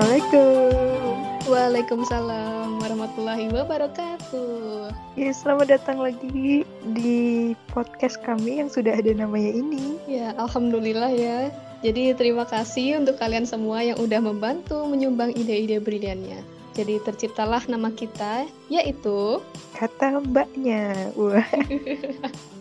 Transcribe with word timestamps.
Assalamualaikum. 0.00 1.12
Waalaikumsalam 1.44 2.80
warahmatullahi 2.80 3.52
wabarakatuh. 3.52 4.88
Ya, 5.12 5.28
selamat 5.28 5.76
datang 5.76 6.00
lagi 6.00 6.64
di 6.96 7.52
podcast 7.68 8.16
kami 8.24 8.64
yang 8.64 8.72
sudah 8.72 8.96
ada 8.96 9.12
namanya 9.12 9.60
ini. 9.60 10.00
Ya, 10.08 10.32
alhamdulillah 10.40 11.12
ya. 11.12 11.52
Jadi 11.84 12.16
terima 12.16 12.48
kasih 12.48 12.96
untuk 12.96 13.20
kalian 13.20 13.44
semua 13.44 13.84
yang 13.84 14.00
udah 14.00 14.24
membantu 14.24 14.88
menyumbang 14.88 15.36
ide-ide 15.36 15.76
briliannya. 15.84 16.40
Jadi 16.72 16.96
terciptalah 17.04 17.60
nama 17.68 17.92
kita 17.92 18.48
yaitu 18.72 19.44
Kata 19.76 20.16
mbaknya. 20.24 21.12
Wah. 21.12 21.44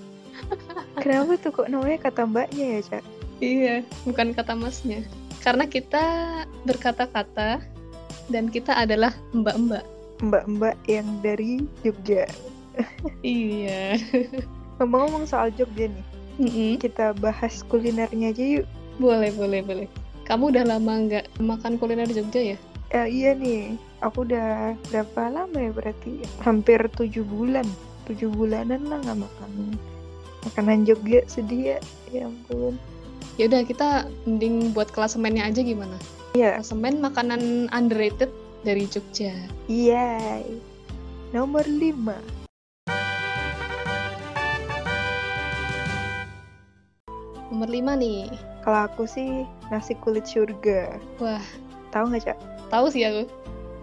Kenapa 1.07 1.39
tuh 1.39 1.55
kok 1.55 1.71
namanya 1.71 2.03
kata 2.03 2.27
mbaknya 2.27 2.65
ya, 2.67 2.79
Cak? 2.83 3.03
Iya, 3.39 3.87
bukan 4.03 4.35
kata 4.35 4.59
masnya. 4.59 5.07
Karena 5.39 5.65
kita 5.65 6.03
berkata-kata 6.67 7.63
dan 8.29 8.51
kita 8.51 8.75
adalah 8.75 9.15
mbak-mbak. 9.31 9.83
Mbak-mbak 10.19 10.75
yang 10.85 11.07
dari 11.23 11.63
Jogja. 11.81 12.27
Iya. 13.23 13.99
Ngomong-ngomong 14.79 15.27
soal 15.27 15.51
Jogja 15.55 15.91
nih, 15.91 16.05
Mm-mm. 16.39 16.71
kita 16.79 17.11
bahas 17.19 17.63
kulinernya 17.67 18.31
aja 18.31 18.43
yuk. 18.59 18.65
Boleh, 18.99 19.31
boleh, 19.35 19.59
boleh. 19.63 19.87
Kamu 20.27 20.51
udah 20.55 20.63
lama 20.63 20.93
nggak 21.07 21.39
makan 21.41 21.79
kuliner 21.79 22.07
Jogja 22.07 22.55
ya? 22.55 22.57
Eh, 22.89 23.07
iya 23.09 23.31
nih, 23.35 23.75
aku 23.99 24.23
udah 24.27 24.75
berapa 24.91 25.21
lama 25.31 25.57
ya 25.57 25.71
berarti? 25.71 26.23
Hampir 26.43 26.79
tujuh 26.95 27.23
bulan. 27.27 27.65
Tujuh 28.07 28.31
bulanan 28.31 28.87
lah 28.87 28.99
nggak 29.03 29.19
makan 29.23 29.51
makanan 30.47 30.87
Jogja 30.87 31.23
sedih 31.27 31.75
ya. 31.75 31.79
Ya 32.09 32.27
ampun. 32.27 32.79
Ya 33.39 33.47
udah 33.47 33.63
kita 33.63 34.03
mending 34.27 34.75
buat 34.75 34.91
klasemennya 34.91 35.47
aja 35.47 35.63
gimana? 35.63 35.95
Iya. 36.35 36.59
Klasemen 36.59 36.99
makanan 36.99 37.71
underrated 37.71 38.27
dari 38.67 38.83
Jogja. 38.83 39.31
Iya. 39.71 40.43
Nomor 41.31 41.63
5. 41.63 42.19
Nomor 47.47 47.69
5 47.71 47.95
nih. 47.95 48.27
Kalau 48.59 48.91
aku 48.91 49.07
sih 49.07 49.47
nasi 49.71 49.95
kulit 50.03 50.27
surga. 50.27 50.99
Wah, 51.23 51.39
Tahu 51.95 52.11
nggak, 52.11 52.35
Cak? 52.35 52.37
tahu 52.67 52.91
sih 52.91 53.07
aku. 53.07 53.23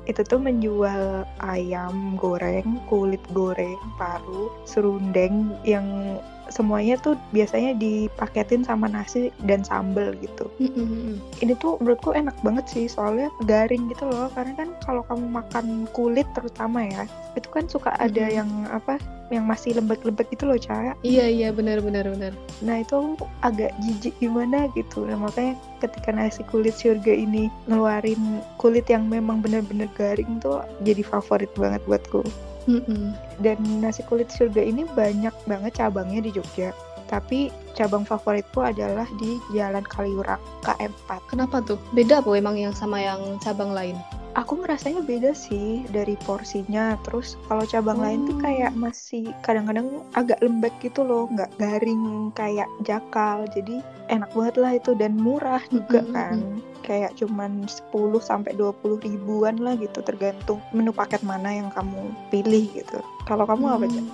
Itu 0.04 0.20
tuh 0.20 0.36
menjual 0.36 1.24
ayam 1.42 2.16
goreng, 2.16 2.80
kulit 2.88 3.22
goreng, 3.32 3.78
paru, 4.00 4.48
serundeng 4.64 5.52
yang 5.66 6.18
semuanya 6.46 6.94
tuh 7.02 7.18
biasanya 7.34 7.74
dipaketin 7.74 8.62
sama 8.62 8.86
nasi 8.86 9.34
dan 9.42 9.66
sambel 9.66 10.14
gitu. 10.22 10.46
Mm-mm. 10.62 11.18
Ini 11.42 11.58
tuh 11.58 11.78
menurutku 11.82 12.14
enak 12.14 12.38
banget 12.46 12.70
sih 12.70 12.86
soalnya 12.86 13.30
garing 13.50 13.90
gitu 13.90 14.06
loh. 14.06 14.30
Karena 14.30 14.54
kan 14.54 14.68
kalau 14.86 15.02
kamu 15.10 15.26
makan 15.26 15.66
kulit 15.90 16.26
terutama 16.38 16.86
ya, 16.86 17.02
itu 17.34 17.48
kan 17.50 17.66
suka 17.66 17.90
ada 17.98 18.30
Mm-mm. 18.30 18.38
yang 18.38 18.50
apa? 18.70 18.98
Yang 19.26 19.44
masih 19.50 19.70
lembek-lembek 19.82 20.30
gitu 20.30 20.46
loh, 20.46 20.54
Cak. 20.54 21.02
Iya 21.02 21.26
iya 21.26 21.48
benar 21.50 21.82
benar 21.82 22.06
benar. 22.06 22.30
Nah 22.62 22.78
itu 22.78 23.18
agak 23.42 23.74
jijik 23.82 24.14
gimana 24.22 24.70
gitu. 24.78 25.02
Nah 25.02 25.18
makanya 25.18 25.58
ketika 25.82 26.14
nasi 26.14 26.46
kulit 26.46 26.78
surga 26.78 27.10
ini 27.10 27.50
ngeluarin 27.66 28.38
kulit 28.54 28.86
yang 28.86 29.10
memang 29.10 29.42
bener-bener 29.42 29.90
garing 29.98 30.38
tuh 30.38 30.62
jadi 30.86 31.02
favorit 31.02 31.25
banget 31.58 31.82
buatku. 31.84 32.22
Mm-mm. 32.66 33.14
Dan 33.38 33.58
nasi 33.78 34.02
kulit 34.06 34.26
surga 34.30 34.58
ini 34.58 34.82
banyak 34.94 35.32
banget 35.46 35.78
cabangnya 35.78 36.26
di 36.26 36.30
Jogja. 36.34 36.74
Tapi 37.06 37.54
cabang 37.78 38.02
favoritku 38.02 38.58
adalah 38.66 39.06
di 39.22 39.38
Jalan 39.54 39.86
Kaliurang 39.86 40.42
KM4. 40.66 41.30
Kenapa 41.30 41.62
tuh? 41.62 41.78
Beda 41.94 42.18
apa 42.18 42.34
emang 42.34 42.58
yang 42.58 42.74
sama 42.74 42.98
yang 42.98 43.38
cabang 43.38 43.70
lain? 43.70 43.94
Aku 44.36 44.60
ngerasanya 44.60 45.00
beda 45.00 45.32
sih 45.32 45.88
dari 45.88 46.12
porsinya. 46.28 47.00
Terus 47.08 47.40
kalau 47.48 47.64
cabang 47.64 47.96
lain 47.96 48.28
tuh 48.28 48.36
Oh. 48.36 48.42
kayak 48.44 48.72
masih 48.76 49.32
kadang-kadang 49.40 50.04
agak 50.12 50.36
lembek 50.44 50.76
gitu 50.84 51.08
loh, 51.08 51.24
nggak 51.32 51.56
garing 51.56 52.28
kayak 52.36 52.68
jakal. 52.84 53.48
Jadi 53.48 53.80
enak 54.12 54.28
banget 54.36 54.56
lah 54.60 54.72
itu 54.76 54.92
dan 54.92 55.16
murah 55.16 55.64
juga 55.72 56.04
Mm-mm, 56.04 56.12
kan. 56.12 56.36
Kayak 56.84 57.16
cuman 57.16 57.64
10 57.64 58.20
sampai 58.20 58.52
20 58.52 59.00
ribuan 59.00 59.56
lah 59.56 59.72
gitu 59.80 60.04
tergantung 60.04 60.60
menu 60.76 60.92
paket 60.92 61.24
mana 61.24 61.56
yang 61.56 61.72
kamu 61.72 62.12
pilih 62.28 62.68
gitu. 62.76 63.00
Kalau 63.24 63.48
kamu 63.48 63.64
apa 63.72 63.88
aja? 63.88 64.04
Hmm. 64.04 64.12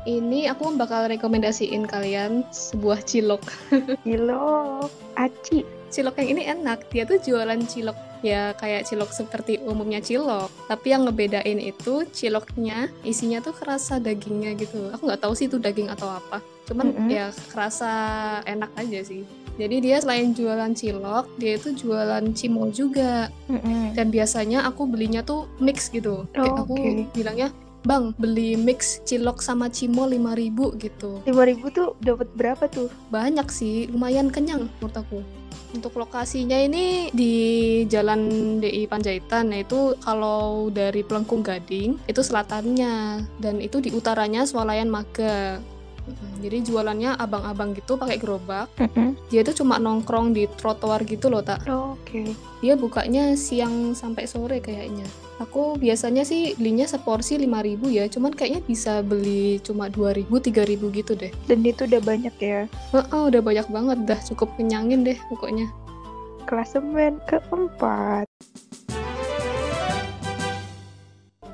Ini 0.00 0.50
aku 0.50 0.74
bakal 0.74 1.12
rekomendasiin 1.12 1.86
kalian 1.86 2.42
sebuah 2.50 3.06
cilok. 3.06 3.44
Kilo 4.04 4.82
aci. 5.14 5.62
Cilok 5.94 6.18
yang 6.24 6.28
ini 6.34 6.42
enak. 6.48 6.90
Dia 6.90 7.06
tuh 7.06 7.22
jualan 7.22 7.60
cilok 7.70 8.09
ya 8.20 8.52
kayak 8.54 8.86
cilok 8.86 9.10
seperti 9.10 9.60
umumnya 9.60 10.00
cilok. 10.00 10.48
Tapi 10.68 10.86
yang 10.92 11.08
ngebedain 11.08 11.58
itu 11.58 12.04
ciloknya 12.10 12.88
isinya 13.02 13.40
tuh 13.40 13.56
kerasa 13.56 13.96
dagingnya 13.96 14.54
gitu. 14.56 14.92
Aku 14.92 15.08
nggak 15.08 15.20
tahu 15.20 15.32
sih 15.34 15.48
itu 15.48 15.56
daging 15.56 15.88
atau 15.88 16.08
apa. 16.08 16.38
Cuman 16.68 16.92
Mm-mm. 16.94 17.08
ya 17.10 17.32
kerasa 17.50 17.90
enak 18.46 18.70
aja 18.76 19.00
sih. 19.02 19.24
Jadi 19.58 19.76
dia 19.82 20.00
selain 20.00 20.32
jualan 20.32 20.72
cilok, 20.72 21.36
dia 21.36 21.60
itu 21.60 21.76
jualan 21.76 22.24
cimol 22.32 22.72
juga. 22.72 23.28
Mm-mm. 23.50 23.92
Dan 23.92 24.08
biasanya 24.08 24.64
aku 24.64 24.88
belinya 24.88 25.20
tuh 25.20 25.50
mix 25.58 25.90
gitu. 25.90 26.24
Kayak 26.32 26.54
Oh, 26.54 26.64
aku 26.64 26.74
oke. 26.80 27.12
bilangnya, 27.12 27.48
"Bang, 27.82 28.16
beli 28.16 28.56
mix 28.56 29.04
cilok 29.04 29.42
sama 29.42 29.68
cimol 29.68 30.08
5000 30.08 30.72
gitu." 30.78 31.20
5000 31.26 31.68
tuh 31.68 31.92
dapat 32.00 32.28
berapa 32.32 32.64
tuh? 32.68 32.88
Banyak 33.10 33.52
sih, 33.52 33.90
lumayan 33.90 34.32
kenyang 34.32 34.70
menurut 34.78 34.96
aku. 34.96 35.18
Untuk 35.70 36.02
lokasinya 36.02 36.58
ini 36.58 37.14
di 37.14 37.34
Jalan 37.86 38.58
DI 38.58 38.90
Panjaitan, 38.90 39.54
nah 39.54 39.62
itu 39.62 39.94
kalau 40.02 40.66
dari 40.74 41.06
Pelengkung 41.06 41.46
Gading 41.46 42.02
itu 42.10 42.20
selatannya 42.20 43.22
dan 43.38 43.62
itu 43.62 43.78
di 43.78 43.94
utaranya 43.94 44.42
Swalayan 44.42 44.90
Maga. 44.90 45.62
Mm, 46.10 46.36
Jadi 46.42 46.56
jualannya 46.66 47.10
abang-abang 47.16 47.72
gitu 47.74 47.94
pakai 47.96 48.18
gerobak. 48.18 48.66
Mm-mm. 48.76 49.16
Dia 49.30 49.46
tuh 49.46 49.62
cuma 49.62 49.78
nongkrong 49.78 50.34
di 50.34 50.46
trotoar 50.58 51.06
gitu 51.06 51.30
loh, 51.30 51.40
tak. 51.40 51.64
Oh, 51.70 51.94
Oke. 51.94 52.34
Dia 52.60 52.74
bukanya 52.76 53.38
siang 53.38 53.94
sampai 53.96 54.26
sore 54.26 54.58
kayaknya. 54.60 55.06
Aku 55.40 55.80
biasanya 55.80 56.20
sih 56.20 56.52
belinya 56.58 56.84
seporsi 56.84 57.40
5000 57.40 57.88
ya, 57.88 58.04
cuman 58.12 58.36
kayaknya 58.36 58.60
bisa 58.66 59.00
beli 59.00 59.56
cuma 59.64 59.88
2000 59.88 60.36
3000 60.36 60.92
gitu 60.92 61.16
deh. 61.16 61.32
Dan 61.48 61.64
itu 61.64 61.88
udah 61.88 62.02
banyak 62.04 62.34
ya. 62.36 62.68
Heeh, 62.92 63.22
udah 63.32 63.40
banyak 63.40 63.66
banget 63.72 63.98
dah, 64.04 64.20
cukup 64.28 64.52
kenyangin 64.60 65.02
deh 65.02 65.16
pokoknya. 65.32 65.66
Klasemen 66.44 67.18
keempat. 67.24 68.29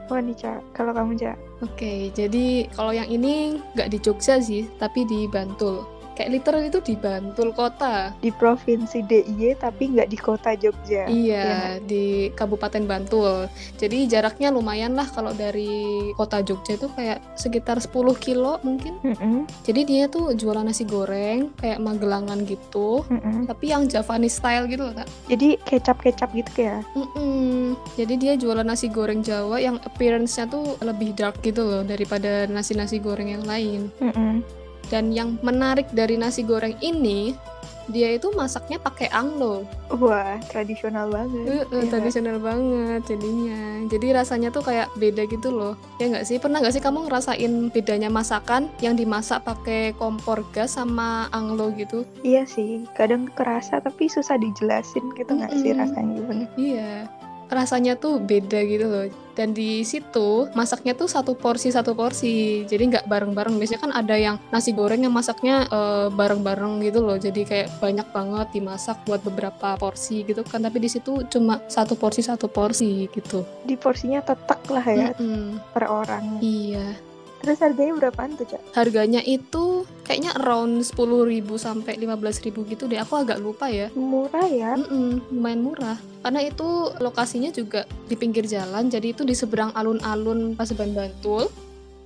Wah 0.07 0.23
nih 0.23 0.39
Cak, 0.39 0.63
kalau 0.71 0.95
kamu 0.95 1.19
Cak. 1.19 1.37
Oke, 1.67 2.15
jadi 2.15 2.71
kalau 2.79 2.95
yang 2.95 3.11
ini 3.11 3.59
nggak 3.75 3.91
di 3.91 3.99
Jogja 3.99 4.39
sih, 4.39 4.71
tapi 4.79 5.03
di 5.03 5.27
Bantul. 5.27 5.83
Kayak 6.17 6.31
literal 6.33 6.63
itu 6.65 6.81
di 6.81 6.95
Bantul 6.97 7.53
kota. 7.53 8.17
di 8.25 8.33
provinsi 8.33 9.05
DIY 9.05 9.61
tapi 9.61 9.93
nggak 9.93 10.09
di 10.09 10.19
kota 10.19 10.57
Jogja. 10.57 11.05
Iya, 11.07 11.79
di 11.85 12.33
Kabupaten 12.33 12.89
Bantul. 12.89 13.47
Jadi 13.77 14.09
jaraknya 14.09 14.49
lumayan 14.49 14.97
lah 14.97 15.05
kalau 15.13 15.37
dari 15.37 16.11
kota 16.17 16.41
Jogja 16.41 16.81
itu 16.81 16.89
kayak 16.97 17.21
sekitar 17.37 17.77
10 17.79 17.93
kilo 18.17 18.57
mungkin. 18.65 18.97
Mm-mm, 19.05 19.45
Jadi 19.63 19.81
dia 19.85 20.09
tuh 20.09 20.33
jualan 20.33 20.65
nasi 20.65 20.89
goreng 20.89 21.53
kayak 21.61 21.79
magelangan 21.79 22.43
gitu, 22.49 23.05
mm-mm. 23.13 23.45
tapi 23.45 23.71
yang 23.71 23.85
Javanese 23.87 24.41
style 24.41 24.65
gitu 24.67 24.89
loh, 24.89 24.95
Kak. 24.97 25.09
Jadi 25.29 25.61
kecap-kecap 25.69 26.33
gitu 26.33 26.53
ya. 26.57 26.81
Mm-mm. 26.97 27.77
Jadi 27.95 28.15
dia 28.17 28.33
jualan 28.35 28.65
nasi 28.65 28.89
goreng 28.89 29.21
Jawa 29.21 29.61
yang 29.61 29.77
appearance-nya 29.85 30.49
tuh 30.49 30.81
lebih 30.81 31.13
dark 31.13 31.45
gitu 31.45 31.63
loh 31.63 31.83
daripada 31.85 32.49
nasi-nasi 32.49 32.99
goreng 32.99 33.37
yang 33.37 33.45
lain. 33.45 33.93
Mm-mm. 34.01 34.41
Dan 34.87 35.11
yang 35.11 35.39
menarik 35.43 35.91
dari 35.91 36.15
nasi 36.15 36.47
goreng 36.47 36.79
ini, 36.79 37.35
dia 37.87 38.11
itu 38.11 38.35
masaknya 38.35 38.83
pakai 38.83 39.07
anglo. 39.15 39.63
Wah, 39.95 40.39
tradisional 40.51 41.07
banget. 41.07 41.47
Iya. 41.47 41.63
eh, 41.71 41.87
tradisional 41.87 42.39
banget 42.43 43.01
jadinya. 43.07 43.87
Jadi 43.87 44.07
rasanya 44.11 44.51
tuh 44.51 44.67
kayak 44.67 44.91
beda 44.99 45.23
gitu 45.31 45.55
loh. 45.55 45.79
Ya 46.03 46.11
nggak 46.11 46.27
sih? 46.27 46.43
Pernah 46.43 46.59
nggak 46.63 46.75
sih 46.75 46.83
kamu 46.83 47.07
ngerasain 47.07 47.71
bedanya 47.71 48.11
masakan 48.11 48.67
yang 48.83 48.99
dimasak 48.99 49.47
pakai 49.47 49.95
kompor 49.95 50.43
gas 50.51 50.75
sama 50.75 51.31
anglo 51.31 51.71
gitu? 51.79 52.03
Iya 52.27 52.43
sih, 52.43 52.83
kadang 52.99 53.31
kerasa 53.31 53.79
tapi 53.79 54.11
susah 54.11 54.35
dijelasin 54.35 55.07
gitu 55.15 55.31
nggak 55.39 55.55
sih 55.55 55.71
Mm-mm. 55.71 55.83
rasanya 55.87 56.13
gimana. 56.19 56.45
Iya, 56.59 56.93
rasanya 57.51 57.95
tuh 57.97 58.19
beda 58.19 58.61
gitu 58.67 58.87
loh. 58.87 59.07
Dan 59.37 59.53
di 59.53 59.85
situ 59.85 60.49
masaknya 60.57 60.97
tuh 60.97 61.13
satu 61.13 61.37
porsi 61.37 61.69
satu 61.69 61.93
porsi, 61.93 62.65
jadi 62.65 62.89
nggak 62.89 63.05
bareng-bareng. 63.05 63.61
Biasanya 63.61 63.81
kan 63.85 63.93
ada 63.93 64.17
yang 64.17 64.41
nasi 64.49 64.73
goreng 64.73 65.05
yang 65.05 65.13
masaknya 65.13 65.69
eh, 65.69 66.09
bareng-bareng 66.09 66.81
gitu 66.81 67.05
loh. 67.05 67.21
Jadi 67.21 67.45
kayak 67.45 67.77
banyak 67.77 68.09
banget 68.17 68.47
dimasak 68.57 68.97
buat 69.05 69.21
beberapa 69.21 69.77
porsi 69.77 70.25
gitu 70.25 70.41
kan. 70.41 70.65
Tapi 70.65 70.81
di 70.81 70.89
situ 70.89 71.21
cuma 71.29 71.61
satu 71.69 72.01
porsi 72.01 72.25
satu 72.25 72.49
porsi 72.49 73.13
gitu. 73.13 73.45
Di 73.69 73.77
porsinya 73.77 74.25
tetek 74.25 74.61
lah 74.73 74.87
ya 74.89 75.09
Mm-mm. 75.21 75.61
per 75.77 75.85
orang. 75.85 76.41
Iya. 76.41 77.06
Terus 77.47 77.63
harganya 77.63 77.95
berapaan 77.95 78.35
tuh, 78.35 78.43
Cak? 78.51 78.75
Harganya 78.75 79.23
itu 79.23 79.87
kayaknya 80.03 80.35
around 80.43 80.83
10.000 80.83 81.47
sampai 81.55 81.95
15.000 81.95 82.51
gitu 82.67 82.91
deh. 82.91 82.99
Aku 82.99 83.15
agak 83.15 83.39
lupa 83.39 83.71
ya. 83.71 83.87
Murah 83.95 84.51
ya? 84.51 84.75
Mm-mm, 84.75 85.31
lumayan 85.31 85.63
murah. 85.63 85.95
Karena 86.27 86.43
itu 86.43 86.91
lokasinya 86.99 87.55
juga 87.55 87.87
di 88.11 88.19
pinggir 88.19 88.51
jalan, 88.51 88.91
jadi 88.91 89.15
itu 89.15 89.23
di 89.23 89.31
seberang 89.31 89.71
alun-alun 89.79 90.59
Paseban 90.59 90.91
Bantul. 90.91 91.47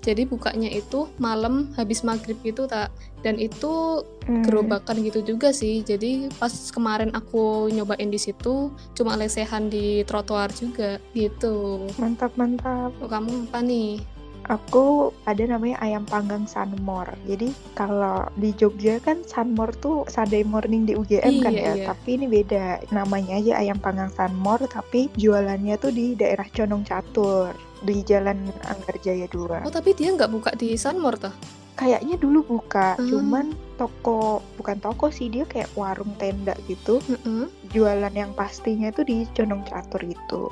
Jadi 0.01 0.29
bukanya 0.29 0.69
itu 0.69 1.09
malam 1.17 1.73
habis 1.77 2.05
maghrib 2.05 2.37
gitu 2.45 2.69
tak. 2.69 2.93
Dan 3.25 3.41
itu 3.41 4.05
Hmm. 4.25 4.45
gerobakan 4.45 5.01
gitu 5.01 5.25
juga 5.25 5.53
sih. 5.53 5.81
Jadi 5.81 6.29
pas 6.37 6.53
kemarin 6.73 7.11
aku 7.17 7.69
nyobain 7.73 8.09
di 8.09 8.21
situ 8.21 8.69
cuma 8.93 9.17
lesehan 9.17 9.73
di 9.73 10.05
trotoar 10.05 10.53
juga 10.53 11.01
gitu. 11.17 11.89
Mantap, 11.97 12.33
mantap. 12.37 12.93
Kamu 13.01 13.49
apa 13.49 13.61
nih? 13.65 14.20
Aku 14.51 15.15
ada 15.31 15.47
namanya 15.47 15.79
ayam 15.79 16.03
panggang 16.03 16.43
Sunmor. 16.43 17.07
Jadi 17.23 17.55
kalau 17.79 18.27
di 18.35 18.51
Jogja 18.51 18.99
kan 18.99 19.23
Sunmor 19.23 19.71
tuh 19.79 20.03
Sunday 20.11 20.43
morning 20.43 20.91
di 20.91 20.99
UGM 20.99 21.39
kan 21.39 21.55
Iya, 21.55 21.63
ya. 21.63 21.73
iya. 21.79 21.87
Tapi 21.95 22.19
ini 22.19 22.27
beda. 22.27 22.83
Namanya 22.91 23.39
aja 23.39 23.63
ayam 23.63 23.79
panggang 23.79 24.11
Sunmor 24.11 24.59
tapi 24.67 25.07
jualannya 25.15 25.79
tuh 25.79 25.95
di 25.95 26.19
daerah 26.19 26.51
Condong 26.51 26.83
Catur 26.83 27.55
di 27.81 28.03
Jalan 28.03 28.51
Anggar 28.67 28.99
Jaya 28.99 29.31
2. 29.31 29.63
Oh 29.63 29.71
tapi 29.71 29.95
dia 29.95 30.11
nggak 30.11 30.29
buka 30.29 30.51
di 30.59 30.75
Sunmor 30.75 31.15
toh? 31.15 31.33
Kayaknya 31.79 32.21
dulu 32.21 32.45
buka, 32.45 32.99
Hmm. 32.99 33.09
cuman 33.09 33.47
toko 33.81 34.45
bukan 34.61 34.77
toko 34.85 35.09
sih 35.09 35.33
dia 35.33 35.49
kayak 35.49 35.73
warung 35.73 36.13
tenda 36.21 36.53
gitu. 36.69 37.01
Mm-mm. 37.09 37.49
Jualan 37.73 38.13
yang 38.13 38.37
pastinya 38.37 38.93
itu 38.93 39.01
di 39.01 39.25
Condong 39.33 39.65
Catur 39.65 40.05
itu. 40.05 40.51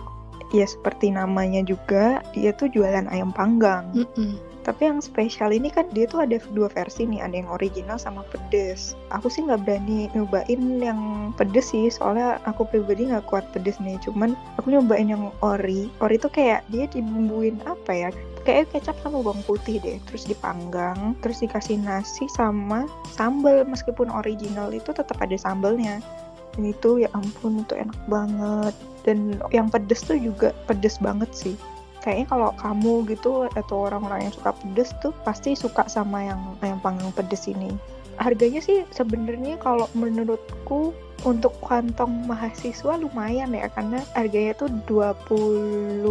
Ya 0.53 0.65
seperti 0.65 1.13
namanya 1.13 1.61
juga, 1.61 2.25
dia 2.33 2.57
tuh 2.57 2.73
jualan 2.73 3.05
ayam 3.13 3.35
panggang. 3.37 3.93
Mm-mm. 3.93 4.41
Tapi 4.69 4.85
yang 4.85 5.01
spesial 5.01 5.49
ini 5.49 5.73
kan 5.73 5.89
dia 5.97 6.05
tuh 6.05 6.29
ada 6.29 6.37
dua 6.53 6.69
versi 6.69 7.09
nih, 7.09 7.25
ada 7.25 7.41
yang 7.41 7.49
original 7.49 7.97
sama 7.97 8.21
pedes. 8.29 8.93
Aku 9.17 9.33
sih 9.33 9.41
nggak 9.49 9.65
berani 9.65 10.13
nyobain 10.13 10.61
yang 10.77 11.33
pedes 11.41 11.73
sih, 11.73 11.89
soalnya 11.89 12.37
aku 12.45 12.69
pribadi 12.69 13.09
nggak 13.09 13.25
kuat 13.33 13.49
pedes 13.57 13.81
nih. 13.81 13.97
Cuman 14.05 14.37
aku 14.61 14.69
nyobain 14.77 15.09
yang 15.09 15.33
ori. 15.41 15.89
Ori 16.05 16.21
tuh 16.21 16.29
kayak 16.29 16.69
dia 16.69 16.85
dibumbuin 16.85 17.57
apa 17.65 17.93
ya? 17.97 18.09
Kayak 18.45 18.69
kecap 18.77 18.97
sama 19.01 19.25
bawang 19.25 19.41
putih 19.49 19.81
deh, 19.81 19.97
terus 20.05 20.29
dipanggang, 20.29 21.17
terus 21.25 21.41
dikasih 21.41 21.81
nasi 21.81 22.29
sama 22.37 22.85
sambal. 23.09 23.65
Meskipun 23.65 24.13
original 24.13 24.69
itu 24.73 24.93
tetap 24.93 25.17
ada 25.17 25.37
sambalnya. 25.41 26.05
Dan 26.53 26.77
itu 26.77 27.01
ya 27.01 27.09
ampun 27.17 27.65
itu 27.65 27.73
enak 27.73 27.97
banget. 28.05 28.77
Dan 29.09 29.41
yang 29.49 29.73
pedes 29.73 30.05
tuh 30.05 30.21
juga 30.21 30.53
pedes 30.69 31.01
banget 31.01 31.33
sih 31.33 31.57
kayaknya 32.09 32.27
kalau 32.31 32.51
kamu 32.57 33.05
gitu 33.11 33.51
atau 33.53 33.91
orang-orang 33.91 34.25
yang 34.25 34.35
suka 34.35 34.55
pedes 34.57 34.95
tuh 35.05 35.13
pasti 35.29 35.53
suka 35.53 35.85
sama 35.91 36.25
yang 36.25 36.41
ayam 36.65 36.81
panggang 36.81 37.13
pedes 37.13 37.45
ini. 37.51 37.75
Harganya 38.19 38.59
sih 38.59 38.83
sebenarnya 38.91 39.63
kalau 39.63 39.87
menurutku 39.95 40.91
untuk 41.27 41.55
kantong 41.63 42.31
mahasiswa 42.31 42.95
lumayan 42.99 43.51
ya 43.51 43.67
karena 43.75 43.99
harganya 44.15 44.55
tuh 44.55 44.71
21.000 44.87 46.07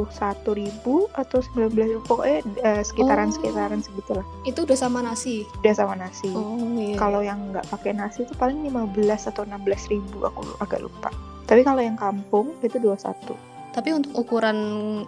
atau 1.16 1.40
19.000 1.56 2.08
pokoknya 2.08 2.40
eh, 2.64 2.84
sekitaran-sekitaran 2.84 3.82
segitulah. 3.84 4.24
Itu 4.44 4.64
udah 4.68 4.78
sama 4.78 5.04
nasi. 5.04 5.48
Udah 5.64 5.74
sama 5.76 5.96
nasi. 6.00 6.32
Oh 6.32 6.60
iya. 6.80 6.96
Kalau 7.00 7.24
yang 7.24 7.56
nggak 7.56 7.68
pakai 7.72 7.96
nasi 7.96 8.24
itu 8.24 8.36
paling 8.36 8.64
15 8.68 9.32
atau 9.32 9.44
16 9.48 9.92
ribu 9.92 10.28
aku 10.28 10.44
agak 10.64 10.84
lupa. 10.84 11.12
Tapi 11.48 11.64
kalau 11.64 11.80
yang 11.80 11.96
kampung 11.96 12.52
itu 12.60 12.76
21. 12.76 13.16
Tapi 13.78 13.94
untuk 13.94 14.10
ukuran 14.18 14.58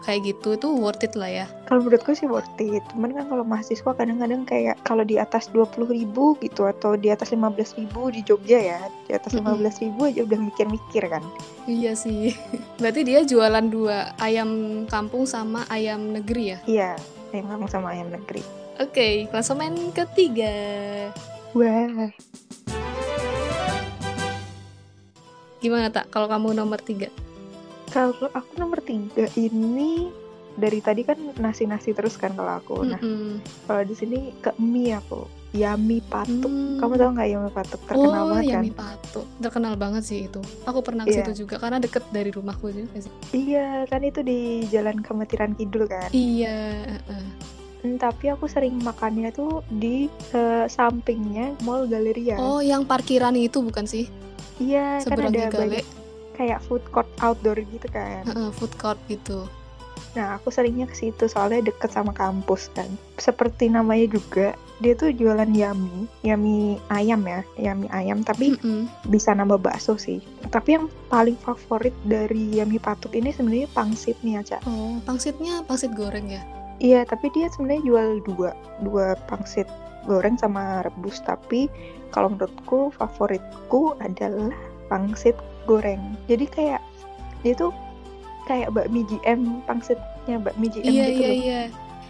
kayak 0.05 0.29
gitu 0.29 0.53
itu 0.53 0.69
worth 0.69 1.01
it 1.01 1.17
lah 1.17 1.25
ya. 1.25 1.45
Kalau 1.65 1.81
menurutku 1.81 2.13
sih 2.13 2.29
worth 2.29 2.47
it. 2.61 2.85
Cuman 2.93 3.17
kan 3.17 3.25
kalau 3.25 3.41
mahasiswa 3.41 3.91
kadang-kadang 3.97 4.45
kayak 4.45 4.77
kalau 4.85 5.01
di 5.01 5.17
atas 5.17 5.49
20 5.49 5.89
ribu 5.89 6.37
gitu 6.37 6.69
atau 6.69 6.93
di 6.93 7.09
atas 7.09 7.33
15 7.33 7.57
ribu 7.81 8.13
di 8.13 8.21
Jogja 8.21 8.61
ya, 8.61 8.79
di 9.09 9.17
atas 9.17 9.33
Mm-mm. 9.33 9.57
15 9.57 9.83
ribu 9.89 9.99
aja 10.05 10.21
udah 10.21 10.39
mikir-mikir 10.53 11.03
kan. 11.09 11.25
Iya 11.65 11.97
sih. 11.97 12.37
Berarti 12.79 13.01
dia 13.09 13.25
jualan 13.25 13.65
dua 13.73 14.13
ayam 14.21 14.85
kampung 14.85 15.25
sama 15.25 15.65
ayam 15.73 16.13
negeri 16.13 16.53
ya. 16.53 16.57
Iya, 16.69 16.91
ayam 17.33 17.49
kampung 17.49 17.69
sama 17.73 17.97
ayam 17.97 18.13
negeri. 18.13 18.45
Oke, 18.77 19.27
klasemen 19.33 19.91
ketiga. 19.97 20.53
Wah, 21.57 22.13
Gimana 25.59 25.91
tak? 25.91 26.07
Kalau 26.11 26.27
kamu 26.31 26.55
nomor 26.55 26.79
tiga? 26.79 27.11
kalau 27.89 28.29
aku 28.37 28.51
nomor 28.61 28.79
tiga 28.85 29.25
ini 29.33 30.13
dari 30.59 30.83
tadi 30.83 31.01
kan 31.07 31.17
nasi-nasi 31.39 31.95
terus 31.95 32.19
kan 32.19 32.35
kalau 32.35 32.59
aku. 32.59 32.75
Nah, 32.83 32.99
Mm-mm. 32.99 33.39
kalau 33.65 33.83
di 33.87 33.95
sini 33.95 34.35
ke 34.39 34.53
mie 34.59 34.97
aku. 34.97 35.25
Yami 35.49 35.97
patuk. 36.05 36.45
Hmm. 36.45 36.77
Kamu 36.77 36.93
tahu 36.93 37.09
nggak 37.17 37.29
Yami 37.33 37.49
patuk? 37.49 37.81
Terkenal 37.89 38.21
oh, 38.21 38.29
banget 38.29 38.43
kan? 38.45 38.53
Yami 38.61 38.69
Patuk. 38.69 39.25
Terkenal 39.41 39.73
banget 39.81 40.03
sih 40.05 40.19
itu. 40.29 40.41
Aku 40.69 40.85
pernah 40.85 41.09
ke 41.09 41.17
Iya. 41.17 41.25
situ 41.25 41.41
juga 41.41 41.57
karena 41.57 41.81
deket 41.81 42.05
dari 42.13 42.29
rumahku 42.29 42.69
juga 42.69 43.01
sih. 43.01 43.09
Iya, 43.33 43.89
kan 43.89 44.05
itu 44.05 44.21
di 44.21 44.69
Jalan 44.69 45.01
Kemetiran 45.01 45.57
Kidul 45.57 45.89
kan. 45.89 46.13
Iya. 46.13 46.85
heeh. 46.85 47.25
Hmm, 47.81 47.97
tapi 47.97 48.29
aku 48.29 48.45
sering 48.45 48.77
makannya 48.85 49.33
tuh 49.33 49.65
di 49.73 50.05
eh, 50.37 50.65
sampingnya 50.69 51.57
Mall 51.65 51.89
Galeria. 51.89 52.37
Oh, 52.37 52.61
yang 52.61 52.85
parkiran 52.85 53.33
itu 53.33 53.65
bukan 53.65 53.89
sih? 53.89 54.05
Iya, 54.59 54.99
kan 55.03 55.19
ada 55.19 55.49
Gale. 55.49 55.51
banyak 55.51 55.85
kayak 56.39 56.59
food 56.63 56.83
court 56.95 57.09
outdoor 57.19 57.59
gitu 57.59 57.87
kan. 57.91 58.23
Heeh, 58.23 58.49
food 58.55 58.71
court 58.79 58.99
gitu. 59.11 59.43
Nah, 60.17 60.41
aku 60.41 60.49
seringnya 60.49 60.89
ke 60.89 60.95
situ 60.97 61.29
soalnya 61.29 61.69
deket 61.69 61.93
sama 61.93 62.15
kampus 62.15 62.71
kan. 62.73 62.87
Seperti 63.19 63.69
namanya 63.69 64.09
juga, 64.09 64.57
dia 64.81 64.97
tuh 64.97 65.13
jualan 65.13 65.51
yami, 65.51 66.09
yami 66.25 66.81
ayam 66.89 67.21
ya, 67.27 67.45
yami 67.59 67.85
ayam, 67.93 68.25
tapi 68.25 68.57
Mm-mm. 68.57 68.89
bisa 69.11 69.35
nambah 69.35 69.61
bakso 69.61 69.99
sih. 70.01 70.23
Tapi 70.49 70.79
yang 70.79 70.85
paling 71.13 71.37
favorit 71.37 71.93
dari 72.07 72.57
yami 72.57 72.81
patuk 72.81 73.13
ini 73.13 73.29
sebenarnya 73.29 73.69
pangsitnya, 73.75 74.41
Cak. 74.41 74.65
Oh, 74.65 74.97
pangsitnya 75.05 75.61
pangsit 75.67 75.93
goreng 75.93 76.31
ya? 76.31 76.41
Iya, 76.79 77.03
tapi 77.03 77.27
dia 77.35 77.51
sebenarnya 77.51 77.83
jual 77.85 78.07
dua, 78.23 78.55
dua 78.81 79.13
pangsit 79.27 79.67
goreng 80.07 80.35
sama 80.39 80.85
rebus. 80.85 81.19
Tapi 81.23 81.67
kalau 82.13 82.33
menurutku 82.33 82.93
favoritku 82.95 83.97
adalah 83.99 84.53
pangsit 84.87 85.35
goreng. 85.65 86.17
Jadi 86.31 86.45
kayak 86.49 86.81
dia 87.41 87.53
tuh 87.55 87.71
kayak 88.49 88.73
bakmi 88.73 89.05
GM 89.05 89.61
pangsitnya 89.69 90.41
bakmi 90.41 90.67
GM 90.73 90.89
iya, 90.89 91.05
gitu 91.09 91.21
iya, 91.21 91.27
loh. 91.27 91.37
iya. 91.37 91.61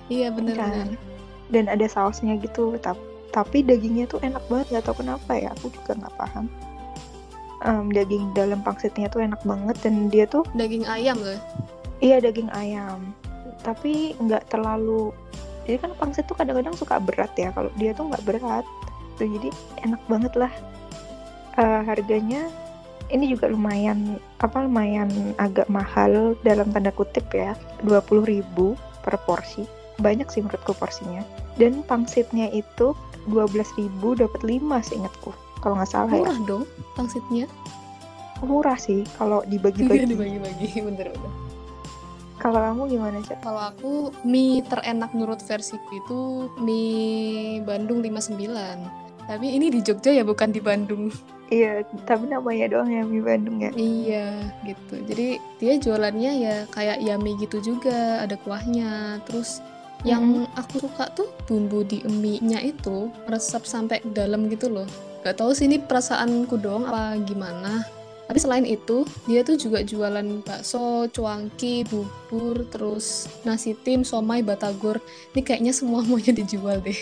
Iya, 0.10 0.28
Kan. 0.34 0.36
bener-bener. 0.42 0.88
Dan 1.50 1.66
ada 1.70 1.86
sausnya 1.86 2.38
gitu. 2.42 2.78
Tapi, 2.82 3.02
tapi 3.30 3.62
dagingnya 3.62 4.10
tuh 4.10 4.18
enak 4.26 4.42
banget. 4.50 4.80
Gak 4.80 4.90
tau 4.90 4.98
kenapa 4.98 5.38
ya. 5.38 5.54
Aku 5.60 5.70
juga 5.70 5.94
nggak 5.98 6.16
paham. 6.18 6.46
Em, 7.60 7.92
daging 7.92 8.32
dalam 8.32 8.64
pangsitnya 8.64 9.12
tuh 9.12 9.20
enak 9.20 9.44
banget 9.44 9.76
dan 9.84 10.08
dia 10.08 10.24
tuh 10.24 10.48
Daging 10.56 10.88
ayam 10.88 11.20
loh. 11.20 11.36
Iya 12.00 12.24
daging 12.24 12.48
ayam, 12.56 13.12
tapi 13.68 14.16
nggak 14.24 14.48
terlalu. 14.48 15.12
Jadi 15.70 15.86
kan 15.86 15.94
pangsit 16.02 16.26
tuh 16.26 16.34
kadang-kadang 16.34 16.74
suka 16.74 16.98
berat 16.98 17.30
ya. 17.38 17.54
Kalau 17.54 17.70
dia 17.78 17.94
tuh 17.94 18.10
nggak 18.10 18.26
berat, 18.26 18.66
tuh 19.22 19.30
jadi 19.30 19.54
enak 19.86 20.02
banget 20.10 20.34
lah. 20.34 20.50
Eh, 21.62 21.82
harganya 21.86 22.50
ini 23.14 23.30
juga 23.30 23.46
lumayan 23.54 24.18
apa 24.42 24.66
lumayan 24.66 25.14
agak 25.38 25.70
mahal 25.70 26.34
dalam 26.42 26.74
tanda 26.74 26.90
kutip 26.90 27.30
ya, 27.30 27.54
20.000 27.86 28.42
per 29.06 29.14
porsi. 29.30 29.70
Banyak 30.02 30.34
sih 30.34 30.42
menurutku 30.42 30.74
porsinya. 30.74 31.22
Dan 31.62 31.86
pangsitnya 31.86 32.50
itu 32.50 32.98
12.000 33.30 34.18
dapat 34.18 34.42
5 34.42 34.82
seingatku. 34.82 35.30
Kalau 35.62 35.78
nggak 35.78 35.92
salah 35.94 36.18
ya. 36.18 36.26
Murah 36.26 36.40
dong 36.50 36.64
pangsitnya. 36.98 37.46
Murah 38.42 38.80
sih 38.82 39.06
kalau 39.22 39.46
dibagi-bagi. 39.46 40.10
dibagi-bagi, 40.18 40.82
bener-bener. 40.82 41.49
Kalau 42.40 42.60
kamu 42.64 42.82
gimana, 42.96 43.20
Cak? 43.20 43.44
Kalau 43.44 43.62
aku 43.68 44.16
mie 44.24 44.64
terenak 44.64 45.12
menurut 45.12 45.44
versiku 45.44 45.92
itu 45.92 46.20
mie 46.64 47.60
Bandung 47.68 48.00
59. 48.00 48.40
Tapi 49.28 49.46
ini 49.46 49.68
di 49.68 49.84
Jogja 49.84 50.16
ya 50.16 50.24
bukan 50.24 50.50
di 50.50 50.64
Bandung. 50.64 51.12
Iya, 51.52 51.84
tapi 52.08 52.32
namanya 52.32 52.72
doang 52.72 52.90
ya 52.90 53.04
mie 53.04 53.20
Bandung 53.20 53.60
ya. 53.60 53.76
Iya, 53.76 54.56
gitu. 54.64 55.04
Jadi 55.04 55.36
dia 55.60 55.74
jualannya 55.76 56.32
ya 56.40 56.56
kayak 56.72 57.04
yummy 57.04 57.36
gitu 57.44 57.60
juga, 57.60 58.24
ada 58.24 58.40
kuahnya. 58.40 59.20
Terus 59.28 59.60
yang 60.08 60.48
aku 60.56 60.88
suka 60.88 61.12
tuh 61.12 61.28
bumbu 61.44 61.84
di 61.84 62.00
mie-nya 62.08 62.64
itu 62.64 63.12
meresap 63.28 63.68
sampai 63.68 64.00
dalam 64.16 64.48
gitu 64.48 64.72
loh. 64.72 64.88
Gak 65.28 65.44
tahu 65.44 65.52
sih 65.52 65.68
ini 65.68 65.84
perasaanku 65.84 66.56
doang 66.56 66.88
apa 66.88 67.20
gimana. 67.28 67.84
Tapi 68.30 68.38
selain 68.38 68.62
itu, 68.62 69.10
dia 69.26 69.42
tuh 69.42 69.58
juga 69.58 69.82
jualan 69.82 70.46
bakso, 70.46 71.10
cuangki, 71.10 71.82
bubur, 71.90 72.62
terus 72.70 73.26
nasi 73.42 73.74
tim, 73.82 74.06
somai, 74.06 74.46
batagor. 74.46 75.02
Ini 75.34 75.42
kayaknya 75.42 75.74
semua 75.74 76.04
maunya 76.08 76.30
dijual 76.30 76.78
deh. 76.78 77.02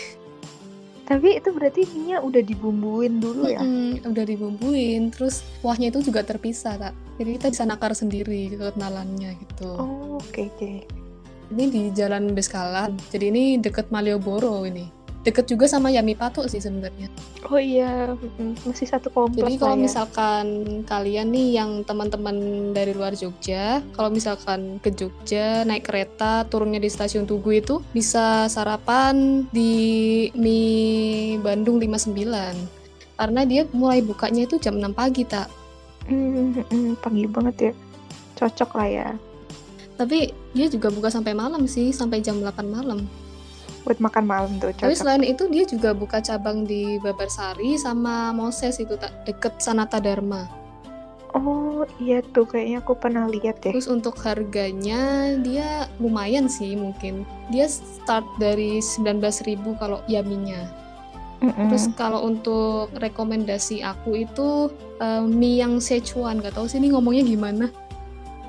Tapi 1.04 1.40
itu 1.40 1.52
berarti 1.52 1.84
mie-nya 1.92 2.24
udah 2.24 2.40
dibumbuin 2.40 3.20
dulu 3.20 3.48
ya? 3.48 3.60
Mm-mm, 3.60 4.08
udah 4.08 4.24
dibumbuin, 4.24 5.12
terus 5.12 5.44
kuahnya 5.60 5.92
itu 5.92 6.04
juga 6.04 6.24
terpisah, 6.24 6.80
tak. 6.80 6.92
Jadi 7.20 7.36
kita 7.36 7.46
bisa 7.52 7.64
nakar 7.68 7.92
sendiri 7.92 8.52
kekenalannya 8.56 9.36
gitu. 9.36 9.72
Oh, 9.76 10.16
oke 10.20 10.48
oke. 10.48 10.84
Ini 11.48 11.64
di 11.68 11.82
Jalan 11.96 12.36
Beskalan. 12.36 12.96
Jadi 13.08 13.24
ini 13.32 13.44
deket 13.56 13.88
Malioboro 13.88 14.64
ini. 14.68 14.97
Deket 15.26 15.50
juga 15.50 15.66
sama 15.66 15.90
Yami 15.90 16.14
Patok 16.14 16.46
sih 16.46 16.62
sebenarnya. 16.62 17.10
Oh 17.50 17.58
iya, 17.58 18.14
mm, 18.14 18.62
masih 18.62 18.86
satu 18.86 19.10
kompleks 19.10 19.42
Jadi 19.44 19.58
kalau 19.58 19.76
ya. 19.76 19.82
misalkan 19.82 20.46
kalian 20.86 21.34
nih 21.34 21.58
yang 21.58 21.70
teman-teman 21.82 22.36
dari 22.70 22.94
luar 22.94 23.18
Jogja, 23.18 23.82
kalau 23.98 24.14
misalkan 24.14 24.78
ke 24.78 24.94
Jogja 24.94 25.66
naik 25.66 25.90
kereta 25.90 26.46
turunnya 26.46 26.78
di 26.78 26.86
stasiun 26.86 27.26
Tugu 27.26 27.58
itu 27.58 27.82
bisa 27.90 28.46
sarapan 28.46 29.42
di 29.50 30.30
mie 30.38 31.42
Bandung 31.42 31.82
59. 31.82 32.78
Karena 33.18 33.42
dia 33.42 33.66
mulai 33.74 33.98
bukanya 33.98 34.46
itu 34.46 34.62
jam 34.62 34.78
6 34.78 34.94
pagi, 34.94 35.26
tak. 35.26 35.50
Mm, 36.06 36.62
mm, 36.62 36.90
pagi 37.02 37.26
banget 37.26 37.56
ya. 37.58 37.72
Cocok 38.38 38.70
lah 38.78 38.88
ya. 38.88 39.08
Tapi 39.98 40.30
dia 40.54 40.70
juga 40.70 40.94
buka 40.94 41.10
sampai 41.10 41.34
malam 41.34 41.66
sih, 41.66 41.90
sampai 41.90 42.22
jam 42.22 42.38
8 42.38 42.70
malam. 42.70 43.02
Buat 43.86 43.98
makan 44.02 44.24
malam 44.26 44.50
tuh 44.58 44.74
Tapi 44.74 44.92
cocok. 44.92 44.98
selain 44.98 45.24
itu 45.24 45.44
dia 45.50 45.64
juga 45.64 45.90
buka 45.94 46.18
cabang 46.18 46.66
di 46.66 46.98
Babarsari 46.98 47.78
sama 47.78 48.34
Moses 48.34 48.78
itu 48.82 48.98
tak 48.98 49.12
deket 49.24 49.58
Sanata 49.62 50.02
Dharma. 50.02 50.48
Oh 51.36 51.84
iya 52.00 52.24
tuh 52.24 52.48
kayaknya 52.48 52.80
aku 52.80 52.96
pernah 52.96 53.28
lihat 53.28 53.60
ya. 53.60 53.76
Terus 53.76 53.88
untuk 53.88 54.16
harganya 54.24 55.34
dia 55.44 55.84
lumayan 56.00 56.48
sih 56.48 56.72
mungkin. 56.72 57.28
Dia 57.52 57.68
start 57.68 58.24
dari 58.40 58.80
19.000 58.80 59.60
kalau 59.76 60.00
yaminya. 60.08 60.64
Mm-mm. 61.38 61.70
Terus 61.70 61.86
kalau 61.94 62.26
untuk 62.26 62.90
rekomendasi 62.98 63.84
aku 63.84 64.26
itu 64.26 64.72
eh, 64.98 65.22
mie 65.22 65.62
yang 65.62 65.78
Szechuan, 65.78 66.42
gak 66.42 66.56
tahu 66.58 66.66
sih 66.66 66.80
ini 66.82 66.90
ngomongnya 66.90 67.22
gimana. 67.22 67.66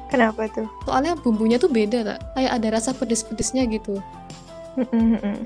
Kenapa 0.10 0.50
tuh? 0.50 0.66
Soalnya 0.90 1.14
bumbunya 1.22 1.62
tuh 1.62 1.70
beda 1.70 2.02
tak? 2.02 2.20
Kayak 2.34 2.52
ada 2.58 2.68
rasa 2.74 2.98
pedes-pedesnya 2.98 3.70
gitu. 3.70 4.02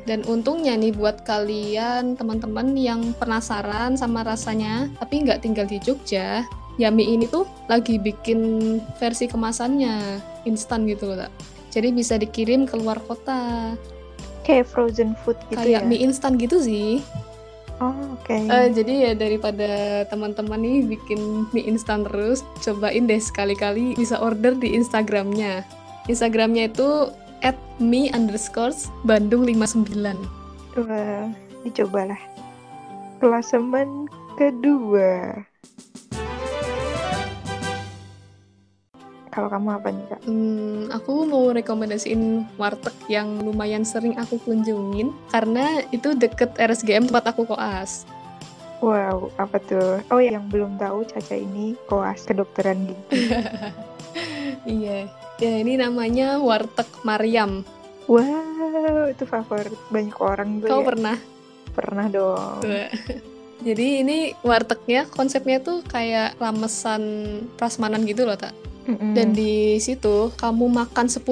Dan 0.07 0.25
untungnya 0.29 0.77
nih 0.77 0.93
buat 0.93 1.25
kalian 1.25 2.15
teman-teman 2.19 2.77
yang 2.77 3.15
penasaran 3.17 3.97
sama 3.97 4.21
rasanya 4.21 4.91
tapi 5.01 5.25
nggak 5.25 5.41
tinggal 5.41 5.65
di 5.65 5.81
Jogja, 5.81 6.45
Yami 6.81 7.13
ini 7.13 7.25
tuh 7.29 7.45
lagi 7.69 8.01
bikin 8.01 8.81
versi 8.97 9.29
kemasannya 9.29 10.21
instan 10.49 10.89
gitu 10.89 11.13
loh, 11.13 11.25
tak? 11.25 11.31
Jadi 11.69 11.89
bisa 11.93 12.17
dikirim 12.17 12.65
ke 12.65 12.77
luar 12.77 12.97
kota. 13.05 13.73
Kayak 14.43 14.69
frozen 14.69 15.15
food 15.23 15.37
gitu 15.49 15.61
Kayak 15.61 15.85
ya. 15.85 15.87
mie 15.87 16.01
instan 16.01 16.35
gitu 16.35 16.59
sih. 16.59 16.99
Oh 17.81 17.93
oke. 18.13 18.29
Eh, 18.29 18.67
jadi 18.69 18.93
ya 19.09 19.11
daripada 19.17 20.03
teman-teman 20.09 20.61
nih 20.61 20.97
bikin 20.97 21.49
mie 21.53 21.65
instan 21.65 22.05
terus, 22.05 22.45
cobain 22.61 23.05
deh 23.09 23.21
sekali-kali 23.21 23.97
bisa 23.97 24.21
order 24.21 24.53
di 24.57 24.73
Instagramnya. 24.77 25.65
Instagramnya 26.05 26.69
itu 26.69 27.09
at 27.43 27.59
me 27.77 28.09
underscores 28.15 28.89
Bandung 29.03 29.45
59. 29.45 30.15
Wah, 30.79 31.29
dicobalah. 31.61 32.17
Klasemen 33.19 34.07
kedua. 34.39 35.43
Kalau 39.33 39.49
kamu 39.49 39.69
apa 39.73 39.89
nih 39.89 40.05
kak? 40.13 40.21
Hmm, 40.29 40.93
aku 40.93 41.25
mau 41.25 41.49
rekomendasiin 41.49 42.53
warteg 42.61 42.93
yang 43.09 43.41
lumayan 43.41 43.81
sering 43.81 44.13
aku 44.13 44.37
kunjungin 44.45 45.09
karena 45.33 45.81
itu 45.89 46.13
deket 46.13 46.53
RSGM 46.53 47.09
tempat 47.09 47.33
aku 47.33 47.49
koas. 47.49 48.05
Wow, 48.77 49.33
apa 49.41 49.57
tuh? 49.63 50.05
Oh 50.13 50.21
yang 50.21 50.51
belum 50.53 50.77
tahu 50.77 51.07
Caca 51.09 51.33
ini 51.33 51.73
koas 51.89 52.29
kedokteran 52.29 52.85
gigi. 52.85 53.25
Iya, 54.63 55.11
ya 55.43 55.59
ini 55.59 55.75
namanya 55.75 56.39
warteg 56.39 56.87
Mariam. 57.03 57.67
wow, 58.07 59.07
itu 59.11 59.23
favorit 59.27 59.75
banyak 59.91 60.15
orang 60.19 60.63
tuh 60.63 60.67
Kau 60.71 60.81
ya. 60.83 60.87
pernah? 60.87 61.17
Pernah 61.75 62.05
dong. 62.07 62.61
Jadi 63.63 64.03
ini 64.03 64.35
wartegnya 64.43 65.07
konsepnya 65.07 65.63
tuh 65.63 65.83
kayak 65.87 66.35
ramesan 66.35 67.03
prasmanan 67.55 68.03
gitu 68.03 68.27
loh, 68.27 68.35
tak? 68.35 68.51
Mm-mm. 68.83 69.15
Dan 69.15 69.31
di 69.31 69.79
situ 69.79 70.35
kamu 70.35 70.67
makan 70.67 71.07
10.000 71.07 71.23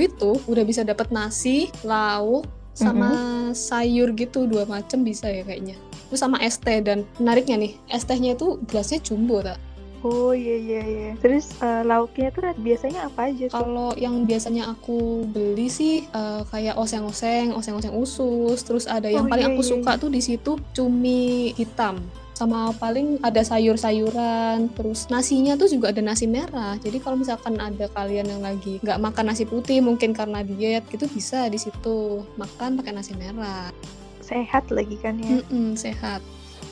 itu 0.00 0.30
udah 0.48 0.64
bisa 0.64 0.80
dapat 0.80 1.12
nasi, 1.12 1.68
lauk, 1.84 2.48
sama 2.72 3.12
sayur 3.54 4.10
gitu 4.16 4.48
dua 4.50 4.64
macam 4.64 5.04
bisa 5.04 5.28
ya 5.28 5.44
kayaknya. 5.44 5.76
Terus 6.08 6.20
sama 6.24 6.40
es 6.40 6.56
teh 6.56 6.80
dan 6.80 7.04
menariknya 7.20 7.60
nih, 7.60 7.72
es 7.92 8.08
tehnya 8.08 8.32
itu 8.34 8.58
gelasnya 8.64 8.98
jumbo 9.04 9.44
tak? 9.44 9.60
Oh 10.04 10.36
iya 10.36 10.60
iya 10.60 10.82
iya. 10.84 11.10
Terus 11.16 11.56
eh, 11.64 11.80
lauknya 11.80 12.28
tuh 12.28 12.52
biasanya 12.60 13.08
apa 13.08 13.32
aja? 13.32 13.48
Kalau 13.48 13.96
yang 13.96 14.28
biasanya 14.28 14.68
aku 14.68 15.24
beli 15.32 15.72
sih 15.72 16.04
eh, 16.04 16.42
kayak 16.52 16.76
oseng-oseng, 16.76 17.56
oseng-oseng 17.56 17.96
usus, 17.96 18.60
terus 18.60 18.84
ada 18.84 19.08
yang 19.08 19.24
Oh, 19.24 19.32
paling 19.32 19.48
iya, 19.48 19.56
aku 19.56 19.64
iya, 19.64 19.70
suka 19.72 19.96
tuh 19.96 20.12
di 20.12 20.20
situ 20.20 20.60
cumi 20.76 21.56
hitam. 21.56 22.04
Sama 22.36 22.74
paling 22.76 23.22
ada 23.24 23.40
sayur-sayuran, 23.46 24.68
terus 24.76 25.08
nasinya 25.08 25.54
tuh 25.56 25.72
juga 25.72 25.88
ada 25.94 26.02
nasi 26.04 26.28
merah. 26.28 26.76
Jadi 26.82 27.00
kalau 27.00 27.16
misalkan 27.16 27.56
ada 27.56 27.88
kalian 27.88 28.28
yang 28.28 28.42
lagi 28.44 28.82
nggak 28.84 29.00
makan 29.00 29.32
nasi 29.32 29.48
putih, 29.48 29.80
mungkin 29.80 30.12
karena 30.12 30.44
diet 30.44 30.84
gitu 30.92 31.08
bisa 31.08 31.48
di 31.48 31.56
situ 31.56 32.20
makan 32.36 32.76
pakai 32.76 32.92
nasi 32.92 33.16
merah. 33.16 33.72
Sehat 34.20 34.68
lagi 34.68 35.00
kan 35.00 35.16
ya. 35.16 35.40
Mm-mm, 35.40 35.78
sehat. 35.80 36.20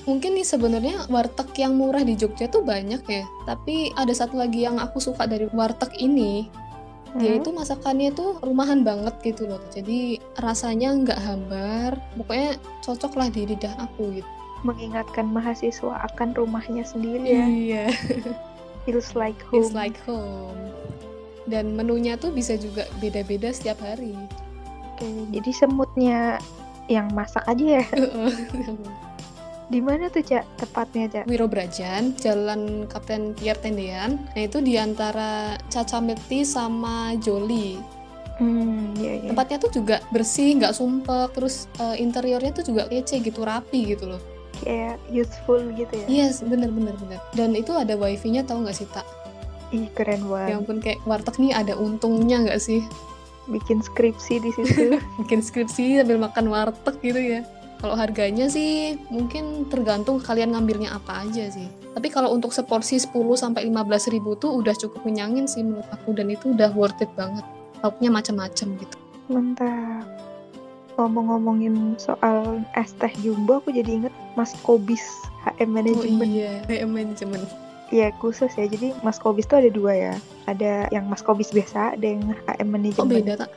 Mungkin 0.03 0.35
nih 0.35 0.43
sebenarnya 0.43 1.07
warteg 1.07 1.47
yang 1.55 1.79
murah 1.79 2.03
di 2.03 2.19
Jogja 2.19 2.51
tuh 2.51 2.67
banyak 2.67 3.03
ya. 3.07 3.23
Tapi 3.47 3.95
ada 3.95 4.11
satu 4.11 4.35
lagi 4.35 4.67
yang 4.67 4.83
aku 4.83 4.99
suka 4.99 5.31
dari 5.31 5.47
warteg 5.55 5.95
ini. 5.97 6.51
Dia 7.13 7.37
Hmm? 7.37 7.45
itu 7.45 7.51
masakannya 7.53 8.11
tuh 8.11 8.41
rumahan 8.41 8.83
banget 8.83 9.15
gitu 9.23 9.45
loh. 9.47 9.61
Jadi 9.71 10.17
rasanya 10.41 10.97
nggak 10.97 11.21
hambar. 11.23 11.91
Pokoknya 12.17 12.57
cocok 12.83 13.13
lah 13.15 13.29
di 13.31 13.47
lidah 13.47 13.75
aku 13.79 14.19
gitu. 14.19 14.31
mengingatkan 14.63 15.27
mahasiswa 15.27 16.07
akan 16.07 16.39
rumahnya 16.39 16.87
sendiri 16.87 17.27
ya. 17.27 17.47
Iya. 17.47 17.85
Feels 18.87 19.15
like 19.19 19.39
home. 19.51 19.59
It's 19.59 19.75
like 19.75 19.99
home. 20.07 20.55
Dan 21.51 21.75
menunya 21.75 22.15
tuh 22.15 22.31
bisa 22.31 22.55
juga 22.55 22.87
beda-beda 23.03 23.51
setiap 23.51 23.83
hari. 23.83 24.15
Oke, 24.95 25.07
jadi 25.35 25.51
semutnya 25.51 26.39
yang 26.87 27.11
masak 27.11 27.43
aja 27.51 27.83
ya. 27.83 27.87
Di 29.73 29.81
mana 29.81 30.13
tuh 30.13 30.21
cak 30.21 30.45
tepatnya 30.61 31.09
cak? 31.09 31.25
Wiro 31.25 31.49
Brajan, 31.49 32.13
Jalan 32.21 32.85
Kapten 32.93 33.33
Pierre 33.33 33.57
Tendean. 33.57 34.21
Nah 34.37 34.43
itu 34.45 34.61
di 34.61 34.77
antara 34.77 35.57
Caca 35.73 35.97
Mekti 35.97 36.45
sama 36.45 37.17
Joli. 37.17 37.81
Hmm, 38.37 38.93
iya 39.01 39.17
iya. 39.17 39.29
Tempatnya 39.33 39.57
tuh 39.57 39.73
juga 39.73 40.05
bersih, 40.13 40.61
nggak 40.61 40.77
sumpek, 40.77 41.33
terus 41.33 41.73
eh, 41.81 42.05
interiornya 42.05 42.53
tuh 42.53 42.69
juga 42.69 42.85
kece 42.85 43.25
gitu, 43.25 43.49
rapi 43.49 43.97
gitu 43.97 44.13
loh. 44.13 44.21
Kayak 44.61 45.01
youthful 45.09 45.65
gitu 45.73 46.05
ya. 46.05 46.29
Yes, 46.29 46.45
bener 46.45 46.69
bener 46.69 46.93
bener. 47.01 47.21
Dan 47.33 47.57
itu 47.57 47.73
ada 47.73 47.97
wifi-nya 47.97 48.45
tahu 48.45 48.69
nggak 48.69 48.77
sih 48.77 48.89
tak? 48.93 49.09
Ih 49.73 49.89
keren 49.97 50.29
Ya 50.29 50.29
banget. 50.29 50.53
ampun 50.61 50.79
kayak 50.85 51.01
warteg 51.09 51.37
nih 51.41 51.53
ada 51.57 51.73
untungnya 51.81 52.45
nggak 52.45 52.61
sih? 52.61 52.85
Bikin 53.49 53.81
skripsi 53.81 54.35
di 54.37 54.51
situ. 54.53 55.01
Bikin 55.25 55.41
skripsi 55.41 56.05
sambil 56.05 56.21
makan 56.21 56.53
warteg 56.53 57.01
gitu 57.01 57.17
ya. 57.17 57.41
Kalau 57.83 57.99
harganya 57.99 58.47
sih 58.47 58.95
mungkin 59.11 59.67
tergantung 59.67 60.23
kalian 60.23 60.55
ngambilnya 60.55 60.95
apa 60.95 61.27
aja 61.27 61.51
sih. 61.51 61.67
Tapi 61.99 62.15
kalau 62.15 62.31
untuk 62.31 62.55
seporsi 62.55 63.03
10 63.03 63.11
sampai 63.35 63.67
15 63.67 64.15
ribu 64.15 64.39
tuh 64.39 64.55
udah 64.55 64.71
cukup 64.79 65.03
kenyangin 65.03 65.51
sih 65.51 65.67
menurut 65.67 65.91
aku 65.91 66.15
dan 66.15 66.31
itu 66.31 66.55
udah 66.55 66.71
worth 66.79 67.03
it 67.03 67.11
banget. 67.19 67.43
Lauknya 67.83 68.15
macam-macam 68.15 68.79
gitu. 68.79 68.97
Mantap. 69.27 70.07
Ngomong-ngomongin 70.95 71.99
soal 71.99 72.63
es 72.79 72.95
teh 73.03 73.11
jumbo, 73.19 73.59
aku 73.59 73.75
jadi 73.75 74.07
inget 74.07 74.15
Mas 74.39 74.55
Kobis 74.63 75.03
HM 75.43 75.75
Management. 75.75 76.23
iya, 76.23 76.63
kayak 76.71 76.87
manajemen. 76.87 77.43
Iya 77.91 78.15
khusus 78.23 78.55
ya. 78.55 78.71
Jadi 78.71 78.95
Mas 79.03 79.19
Kobis 79.19 79.51
tuh 79.51 79.59
ada 79.59 79.71
dua 79.75 79.91
ya. 79.91 80.15
Ada 80.47 80.87
yang 80.95 81.11
Mas 81.11 81.27
Kobis 81.27 81.51
biasa, 81.51 81.99
ada 81.99 82.07
yang 82.07 82.31
HM 82.47 82.69
Management. 82.71 83.11
beda 83.11 83.35
tak? 83.43 83.51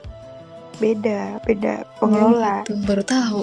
Beda, 0.82 1.38
beda 1.46 1.86
pengelola. 2.02 2.66
Oh, 2.66 2.74
gitu. 2.74 2.84
Baru 2.90 3.04
tahu. 3.06 3.42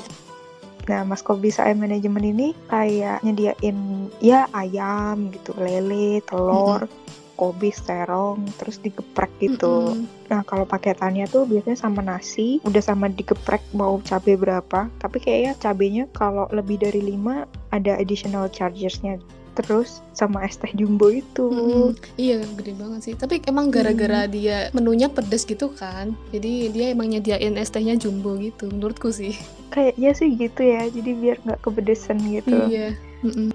Nah, 0.91 1.07
Mas 1.07 1.23
Kobis 1.23 1.63
HM 1.63 1.79
Management 1.79 2.27
ini 2.27 2.49
kayak 2.67 3.23
nyediain 3.23 4.11
ya 4.19 4.51
ayam 4.51 5.31
gitu, 5.31 5.55
lele, 5.55 6.19
telur, 6.27 6.91
kobis, 7.39 7.83
terong, 7.83 8.47
terus 8.59 8.79
digeprek 8.79 9.31
gitu. 9.43 9.99
Mm-mm. 9.99 10.07
Nah, 10.31 10.47
kalau 10.47 10.63
paketannya 10.63 11.27
tuh 11.27 11.43
biasanya 11.43 11.75
sama 11.75 12.01
nasi, 12.05 12.63
udah 12.63 12.83
sama 12.83 13.11
digeprek 13.11 13.63
mau 13.75 13.99
cabai 14.03 14.39
berapa. 14.39 14.87
Tapi 15.03 15.17
kayaknya 15.19 15.53
cabenya 15.59 16.05
kalau 16.15 16.47
lebih 16.55 16.79
dari 16.79 17.03
5 17.03 17.47
ada 17.75 17.93
additional 17.99 18.47
chargesnya. 18.53 19.19
Terus 19.53 20.01
sama 20.17 20.49
es 20.49 20.57
teh 20.57 20.73
jumbo 20.73 21.13
itu. 21.13 21.53
Mm-mm. 21.53 21.93
Iya 22.17 22.41
gede 22.57 22.73
banget 22.77 23.01
sih. 23.05 23.15
Tapi 23.17 23.45
emang 23.45 23.69
gara-gara 23.69 24.25
dia 24.25 24.73
menunya 24.73 25.13
pedes 25.13 25.45
gitu 25.45 25.69
kan. 25.77 26.17
Jadi 26.33 26.73
dia 26.73 26.97
emang 26.97 27.13
nyediain 27.13 27.61
es 27.61 27.69
tehnya 27.69 28.01
jumbo 28.01 28.37
gitu 28.41 28.73
menurutku 28.73 29.13
sih. 29.13 29.37
Kayaknya 29.75 30.11
sih 30.17 30.29
gitu 30.41 30.61
ya. 30.65 30.89
Jadi 30.89 31.11
biar 31.13 31.37
nggak 31.45 31.61
kepedesan 31.61 32.19
gitu. 32.33 32.57
Iya. 32.73 32.97
Mm-mm. 33.21 33.53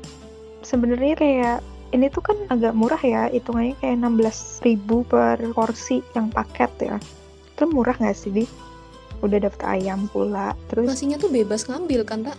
Sebenarnya 0.61 1.15
kayak 1.17 1.57
ini 1.95 2.11
tuh 2.11 2.19
kan 2.19 2.37
agak 2.51 2.75
murah 2.75 2.99
ya, 2.99 3.31
hitungannya 3.31 3.79
kayak 3.79 4.03
16.000 4.03 5.07
per 5.07 5.39
porsi 5.55 6.03
yang 6.13 6.27
paket 6.27 6.71
ya. 6.83 6.95
Terus 7.55 7.69
murah 7.71 7.95
nggak 7.95 8.17
sih 8.17 8.31
di? 8.31 8.43
Udah 9.23 9.39
dapet 9.41 9.61
ayam 9.65 10.05
pula. 10.11 10.53
Terus 10.69 10.93
nasinya 10.93 11.17
tuh 11.17 11.31
bebas 11.31 11.65
ngambil 11.65 12.05
kan 12.05 12.27
tak 12.27 12.37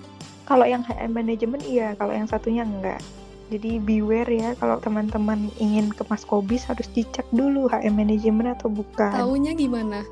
kalau 0.49 0.65
yang 0.65 0.81
HM 0.81 1.13
manajemen 1.13 1.61
iya, 1.67 1.93
kalau 1.99 2.13
yang 2.17 2.25
satunya 2.25 2.65
enggak. 2.65 3.01
Jadi 3.49 3.81
beware 3.81 4.29
ya 4.29 4.51
kalau 4.61 4.77
teman-teman 4.81 5.49
ingin 5.57 5.89
ke 5.89 6.05
Mas 6.13 6.25
Kobis 6.25 6.69
harus 6.69 6.85
dicek 6.93 7.25
dulu 7.33 7.65
HM 7.73 7.97
manajemen 7.97 8.53
atau 8.53 8.69
bukan. 8.69 9.13
taunya 9.13 9.57
gimana 9.57 10.05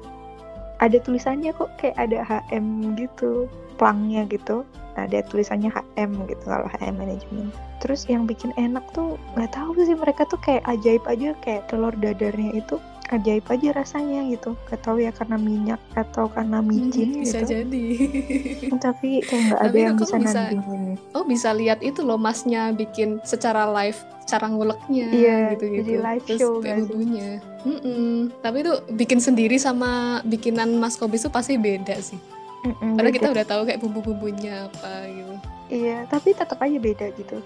Ada 0.80 1.00
tulisannya 1.00 1.56
kok 1.56 1.72
kayak 1.80 1.96
ada 1.96 2.20
HM 2.24 2.96
gitu, 3.00 3.48
plangnya 3.80 4.28
gitu. 4.28 4.64
Ada 4.96 5.24
tulisannya 5.28 5.68
HM 5.72 6.28
gitu 6.28 6.44
kalau 6.44 6.68
HM 6.68 6.96
manajemen. 6.96 7.52
Terus 7.80 8.08
yang 8.08 8.24
bikin 8.24 8.56
enak 8.56 8.84
tuh 8.96 9.20
nggak 9.36 9.52
tahu 9.52 9.76
sih 9.84 9.96
mereka 9.96 10.24
tuh 10.28 10.40
kayak 10.40 10.64
ajaib 10.64 11.04
aja 11.04 11.36
kayak 11.44 11.68
telur 11.68 11.92
dadarnya 11.96 12.56
itu 12.56 12.80
ajaib 13.08 13.46
aja 13.46 13.68
rasanya 13.72 14.26
gitu. 14.26 14.54
Gak 14.64 14.80
tahu 14.80 14.98
ya 14.98 15.10
karena 15.10 15.36
minyak 15.36 15.80
atau 15.92 16.26
karena 16.26 16.58
micin 16.58 17.08
Hmm, 17.08 17.20
bisa 17.20 17.38
gitu. 17.40 17.52
jadi 17.54 17.86
Tapi 18.86 19.20
kayak 19.20 19.42
nggak 19.46 19.60
ada 19.62 19.76
yang 19.76 19.96
bisa 19.96 20.16
bisa- 20.16 20.48
nandingin. 20.48 20.98
oh 21.12 21.22
bisa 21.22 21.50
lihat 21.50 21.80
itu 21.80 22.00
loh 22.00 22.16
masnya 22.16 22.70
bikin 22.70 23.18
secara 23.22 23.64
live 23.72 23.96
cara 24.24 24.46
nguleknya 24.46 25.06
Iya, 25.08 25.38
gitu 25.54 25.64
gitu 25.68 25.80
jadi 25.80 25.92
live 26.02 26.24
terus 26.24 26.40
show 26.40 26.52
sih? 26.58 26.66
bumbunya 26.82 27.38
Mm-mm. 27.62 28.34
tapi 28.40 28.56
itu 28.60 28.72
bikin 28.92 29.18
sendiri 29.18 29.54
sama 29.56 29.90
bikinan 30.22 30.74
Mas 30.74 30.94
Kobis 30.94 31.22
tuh 31.22 31.30
pasti 31.30 31.54
beda 31.54 31.94
sih 31.96 32.18
Mm-mm, 32.64 32.98
karena 32.98 33.06
beda. 33.06 33.16
kita 33.16 33.28
udah 33.30 33.44
tahu 33.46 33.60
kayak 33.64 33.78
bumbu-bumbunya 33.78 34.66
apa 34.66 35.06
gitu 35.06 35.34
Iya, 35.68 36.06
tapi 36.06 36.30
tetap 36.30 36.58
aja 36.58 36.74
beda 36.76 37.10
gitu. 37.12 37.42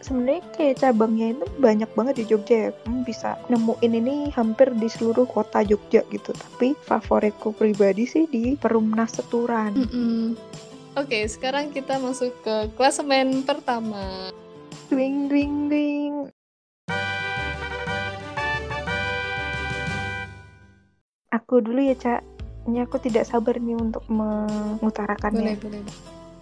Sebenarnya 0.00 0.40
kayak 0.56 0.80
cabangnya 0.80 1.36
itu 1.36 1.44
banyak 1.60 1.90
banget 1.92 2.14
di 2.18 2.24
Jogja 2.32 2.56
ya. 2.56 2.70
Kamu 2.72 3.04
bisa 3.04 3.36
nemuin 3.52 3.92
ini 4.00 4.16
hampir 4.32 4.72
di 4.72 4.88
seluruh 4.88 5.28
kota 5.28 5.60
Jogja 5.60 6.00
gitu. 6.08 6.32
Tapi 6.32 6.72
favoritku 6.88 7.52
pribadi 7.52 8.08
sih 8.08 8.24
di 8.24 8.56
Perumnas 8.56 9.20
Seturan. 9.20 9.76
Mm-mm. 9.76 10.40
Oke, 10.96 11.28
sekarang 11.28 11.68
kita 11.70 12.00
masuk 12.00 12.32
ke 12.40 12.72
klasemen 12.80 13.44
pertama. 13.44 14.32
Dwing 14.88 15.28
dwing 15.28 15.68
dwing. 15.68 16.14
Aku 21.30 21.60
dulu 21.60 21.78
ya, 21.78 21.94
Cak. 21.94 22.24
Ini 22.66 22.88
aku 22.88 22.96
tidak 23.04 23.28
sabar 23.28 23.60
nih 23.60 23.76
untuk 23.76 24.02
mengutarakannya. 24.08 25.60
Boleh, 25.60 25.84
boleh. 25.84 25.84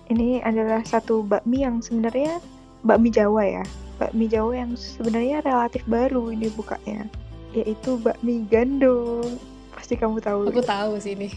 Ini 0.09 0.41
adalah 0.47 0.81
satu 0.87 1.21
bakmi 1.21 1.67
yang 1.67 1.85
sebenarnya 1.85 2.41
bakmi 2.83 3.09
Jawa 3.11 3.43
ya. 3.45 3.65
Bakmi 3.99 4.31
Jawa 4.31 4.53
yang 4.55 4.73
sebenarnya 4.79 5.43
relatif 5.43 5.83
baru 5.91 6.31
ini 6.31 6.51
bukanya. 6.55 7.07
Yaitu 7.57 7.99
bakmi 7.99 8.47
gandong. 8.47 9.39
Pasti 9.75 9.99
kamu 9.99 10.23
tahu. 10.23 10.51
Aku 10.51 10.63
tahu 10.63 10.99
sih 11.03 11.19
ini. 11.19 11.29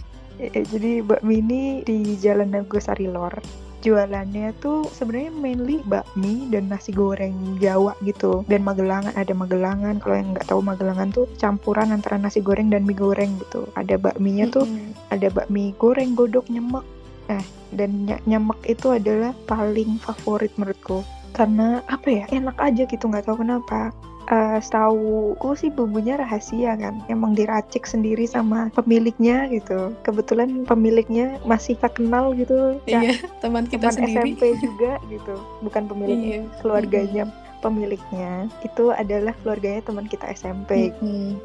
Eh, 0.42 0.66
jadi 0.66 1.06
bakmi 1.06 1.42
ini 1.42 1.62
di 1.86 2.18
Jalan 2.18 2.54
Nagosari 2.54 3.10
Lor. 3.10 3.34
Jualannya 3.82 4.54
tuh 4.62 4.86
sebenarnya 4.94 5.34
mainly 5.34 5.82
bakmi 5.90 6.46
dan 6.54 6.70
nasi 6.70 6.94
goreng 6.94 7.58
Jawa 7.58 7.98
gitu. 8.06 8.46
Dan 8.46 8.62
Magelangan 8.62 9.18
ada 9.18 9.34
Magelangan. 9.34 9.98
Kalau 9.98 10.16
yang 10.22 10.38
nggak 10.38 10.46
tahu 10.46 10.62
Magelangan 10.62 11.10
tuh 11.10 11.26
campuran 11.42 11.90
antara 11.90 12.22
nasi 12.22 12.46
goreng 12.46 12.70
dan 12.70 12.86
mie 12.86 12.94
goreng 12.94 13.42
gitu. 13.42 13.66
Ada 13.74 13.98
bakminya 13.98 14.54
tuh 14.54 14.70
Mm-mm. 14.70 14.94
ada 15.10 15.34
bakmi 15.34 15.74
goreng 15.82 16.14
godok 16.14 16.46
nyemek 16.48 16.86
nah 17.30 17.44
dan 17.72 18.04
ny- 18.04 18.24
nyemek 18.28 18.60
itu 18.68 18.92
adalah 18.92 19.32
paling 19.48 19.96
favorit 20.04 20.52
menurutku 20.60 21.00
karena 21.32 21.82
apa 21.86 22.08
ya 22.08 22.26
enak 22.30 22.58
aja 22.58 22.84
gitu 22.84 23.06
nggak 23.06 23.26
tahu 23.26 23.42
kenapa 23.42 23.92
Eh 24.30 24.62
setahuku 24.62 25.50
sih 25.58 25.68
bumbunya 25.68 26.16
rahasia 26.16 26.78
kan 26.78 27.04
emang 27.10 27.36
diracik 27.36 27.84
sendiri 27.84 28.24
sama 28.24 28.72
pemiliknya 28.72 29.50
gitu 29.50 29.92
kebetulan 30.02 30.64
pemiliknya 30.64 31.36
masih 31.44 31.76
tak 31.76 32.00
kenal 32.00 32.32
gitu 32.32 32.80
ya 32.86 33.02
Iya, 33.02 33.18
teman 33.44 33.66
kita 33.66 33.92
teman 33.92 33.98
sendiri. 34.08 34.32
SMP 34.32 34.42
juga 34.62 34.92
gitu 35.10 35.36
bukan 35.60 35.84
pemiliknya 35.84 36.38
Iya. 36.38 36.44
keluarganya 36.62 37.24
pemiliknya 37.60 38.32
itu 38.62 38.90
adalah 38.90 39.34
keluarganya 39.38 39.82
teman 39.84 40.06
kita 40.06 40.24
SMP 40.30 40.94
Mm-mm. 40.96 41.36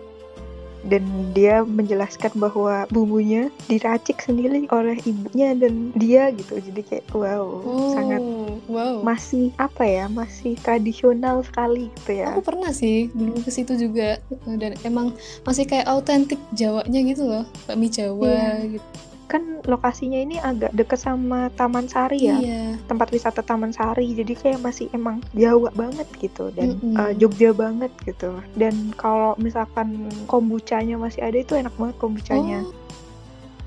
Dan 0.87 1.03
dia 1.35 1.63
menjelaskan 1.63 2.33
bahwa 2.39 2.87
bumbunya 2.89 3.51
diracik 3.67 4.23
sendiri 4.23 4.65
oleh 4.71 4.97
ibunya 5.03 5.53
dan 5.53 5.91
dia 5.95 6.31
gitu 6.33 6.63
jadi 6.63 6.81
kayak 6.83 7.05
wow 7.13 7.45
Oh, 7.67 7.91
sangat 7.93 8.23
wow. 8.71 9.03
masih 9.03 9.51
apa 9.59 9.83
ya 9.83 10.07
masih 10.07 10.55
tradisional 10.61 11.43
sekali 11.43 11.91
gitu 12.01 12.23
ya 12.23 12.33
Aku 12.33 12.43
pernah 12.43 12.71
sih 12.71 13.11
dulu 13.13 13.43
ke 13.43 13.51
situ 13.51 13.75
juga 13.75 14.23
dan 14.47 14.79
emang 14.83 15.13
masih 15.43 15.67
kayak 15.67 15.87
autentik 15.87 16.39
Jawanya 16.55 17.01
gitu 17.03 17.27
loh, 17.27 17.45
bakmi 17.67 17.91
Jawa 17.91 18.63
gitu. 18.65 18.87
Kan 19.27 19.43
lokasinya 19.67 20.17
ini 20.17 20.39
agak 20.39 20.71
deket 20.71 21.03
sama 21.03 21.51
Taman 21.53 21.87
Sari 21.87 22.31
ya 22.31 22.39
Iya. 22.39 22.79
tempat 22.87 23.11
wisata 23.11 23.43
Taman 23.43 23.75
Sari 23.75 24.15
jadi 24.15 24.33
kayak 24.33 24.63
masih 24.63 24.87
emang 24.91 25.19
Jawa 25.35 25.75
banget 25.75 26.07
gitu 26.17 26.55
dan 26.55 26.79
Mm-mm. 26.79 26.95
eh, 26.95 27.13
Jogja 27.19 27.51
banget 27.51 27.91
gitu 28.07 28.39
dan 28.55 28.95
kalau 28.95 29.35
misalkan 29.37 30.07
kombuchanya 30.27 30.95
masih 30.95 31.27
ada 31.27 31.37
itu 31.37 31.55
enak 31.55 31.75
banget 31.75 31.97
kombuchanya 31.99 32.63
Oh, 32.63 32.73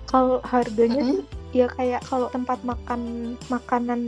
kalau 0.08 0.38
harganya 0.42 1.04
Mm-mm. 1.04 1.22
sih 1.22 1.26
ya 1.50 1.66
kayak 1.66 2.06
kalau 2.06 2.30
tempat 2.30 2.62
makan 2.62 3.34
makanan 3.50 4.02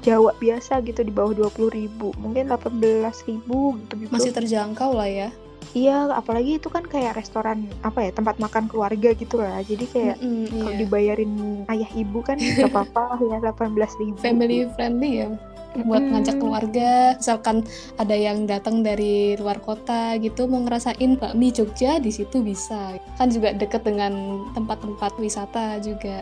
Jawa 0.00 0.32
biasa 0.36 0.80
gitu 0.82 1.04
di 1.04 1.12
bawah 1.12 1.32
20.000 1.52 1.88
mungkin 2.16 2.48
18.000 2.48 3.44
gitu 3.44 3.92
gitu 3.96 4.10
masih 4.10 4.32
terjangkau 4.32 4.92
lah 4.92 5.04
ya. 5.06 5.28
Iya 5.72 6.10
apalagi 6.12 6.58
itu 6.60 6.68
kan 6.68 6.84
kayak 6.84 7.16
restoran 7.16 7.70
apa 7.86 8.08
ya 8.08 8.10
tempat 8.12 8.36
makan 8.42 8.68
keluarga 8.68 9.14
gitu 9.14 9.40
lah. 9.40 9.62
Jadi 9.64 9.84
kayak 9.88 10.16
Mm-mm, 10.20 10.50
kalau 10.50 10.72
iya. 10.74 10.80
dibayarin 10.82 11.32
ayah 11.70 11.90
ibu 11.96 12.18
kan 12.20 12.36
gak 12.38 12.68
apa-apa 12.72 13.18
ya 13.24 13.38
18.000 13.40 14.20
Family 14.20 14.68
friendly 14.74 15.12
ya 15.24 15.28
buat 15.80 16.04
ngajak 16.04 16.36
keluarga. 16.36 17.16
Misalkan 17.16 17.64
ada 17.96 18.12
yang 18.12 18.44
datang 18.44 18.84
dari 18.84 19.38
luar 19.40 19.56
kota 19.64 20.20
gitu 20.20 20.44
mau 20.44 20.60
ngerasain 20.60 21.16
bakmi 21.16 21.48
Jogja 21.48 21.96
di 21.96 22.12
situ 22.12 22.44
bisa. 22.44 23.00
Kan 23.16 23.32
juga 23.32 23.56
deket 23.56 23.84
dengan 23.88 24.44
tempat-tempat 24.52 25.16
wisata 25.16 25.80
juga. 25.80 26.20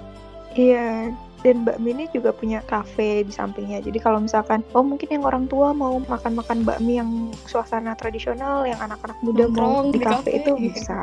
Iya, 0.55 1.15
dan 1.41 1.65
bakmi 1.65 1.97
ini 1.97 2.05
juga 2.13 2.31
punya 2.37 2.61
kafe 2.69 3.25
di 3.25 3.33
sampingnya. 3.33 3.81
Jadi 3.81 3.99
kalau 4.01 4.21
misalkan, 4.21 4.61
oh 4.77 4.85
mungkin 4.85 5.09
yang 5.09 5.25
orang 5.25 5.49
tua 5.49 5.73
mau 5.73 5.97
makan-makan 6.05 6.65
bakmi 6.69 7.01
yang 7.01 7.33
suasana 7.49 7.97
tradisional, 7.97 8.69
yang 8.69 8.79
anak-anak 8.81 9.17
muda 9.25 9.49
mau 9.49 9.81
Nongkrong 9.81 9.89
di 9.93 9.99
di 9.99 10.05
kafe 10.05 10.31
itu 10.41 10.53
bisa. 10.57 11.01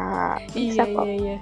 Bisa 0.53 0.83
iya 0.85 0.95
kok. 0.95 1.05
iya 1.05 1.15
iya 1.17 1.37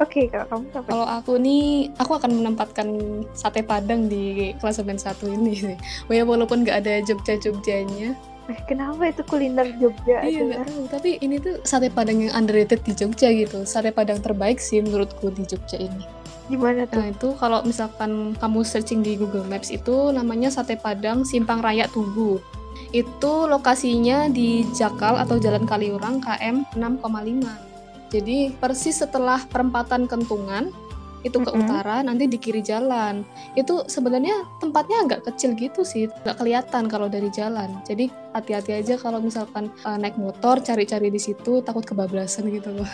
Oke, 0.00 0.32
kalau 0.32 0.48
kamu 0.48 0.64
apa? 0.72 0.88
kalau 0.88 1.06
aku 1.06 1.32
nih 1.36 1.92
aku 2.00 2.16
akan 2.16 2.40
menempatkan 2.40 2.88
sate 3.36 3.60
padang 3.60 4.08
di 4.08 4.56
klasemen 4.56 4.96
satu 4.96 5.28
ini 5.28 5.52
sih 5.52 5.76
ya 6.08 6.24
walaupun 6.24 6.64
nggak 6.64 6.80
ada 6.80 7.04
Jogja 7.04 7.36
Jogjanya 7.36 8.16
Eh, 8.50 8.58
kenapa 8.66 9.06
itu 9.06 9.22
kuliner 9.28 9.68
Jogja 9.78 10.26
iya 10.26 10.64
tahu 10.64 10.90
tapi 10.90 11.22
ini 11.22 11.38
tuh 11.38 11.62
sate 11.62 11.86
padang 11.86 12.24
yang 12.24 12.34
underrated 12.34 12.82
di 12.82 12.96
Jogja 12.98 13.30
gitu 13.30 13.62
sate 13.62 13.94
padang 13.94 14.18
terbaik 14.18 14.58
sih 14.58 14.82
menurutku 14.82 15.30
di 15.30 15.46
Jogja 15.46 15.78
ini 15.78 16.02
gimana 16.50 16.84
tuh? 16.90 16.98
Nah 16.98 17.08
itu 17.14 17.28
kalau 17.38 17.62
misalkan 17.62 18.34
kamu 18.34 18.60
searching 18.66 19.00
di 19.06 19.14
Google 19.14 19.46
Maps 19.46 19.70
itu 19.70 20.10
namanya 20.10 20.50
Sate 20.50 20.74
Padang 20.74 21.22
Simpang 21.22 21.62
Raya 21.62 21.86
Tugu. 21.86 22.42
Itu 22.90 23.46
lokasinya 23.46 24.26
di 24.26 24.66
Jakal 24.74 25.14
atau 25.22 25.38
Jalan 25.38 25.64
Kaliurang 25.64 26.18
KM 26.18 26.66
6,5. 26.74 28.10
Jadi 28.10 28.50
persis 28.58 28.98
setelah 28.98 29.38
perempatan 29.46 30.10
Kentungan 30.10 30.74
itu 31.20 31.36
ke 31.36 31.52
Mm-mm. 31.52 31.68
utara 31.68 32.00
nanti 32.00 32.24
di 32.26 32.40
kiri 32.40 32.64
jalan. 32.64 33.22
Itu 33.52 33.84
sebenarnya 33.86 34.48
tempatnya 34.58 35.04
agak 35.04 35.20
kecil 35.30 35.52
gitu 35.52 35.84
sih, 35.84 36.08
nggak 36.08 36.36
kelihatan 36.40 36.88
kalau 36.88 37.12
dari 37.12 37.28
jalan. 37.28 37.68
Jadi 37.84 38.08
hati-hati 38.32 38.72
aja 38.80 38.94
kalau 38.96 39.20
misalkan 39.20 39.68
eh, 39.68 39.98
naik 40.00 40.16
motor 40.16 40.64
cari-cari 40.64 41.12
di 41.12 41.20
situ 41.20 41.60
takut 41.60 41.84
kebablasan 41.84 42.48
gitu 42.48 42.72
loh. 42.72 42.88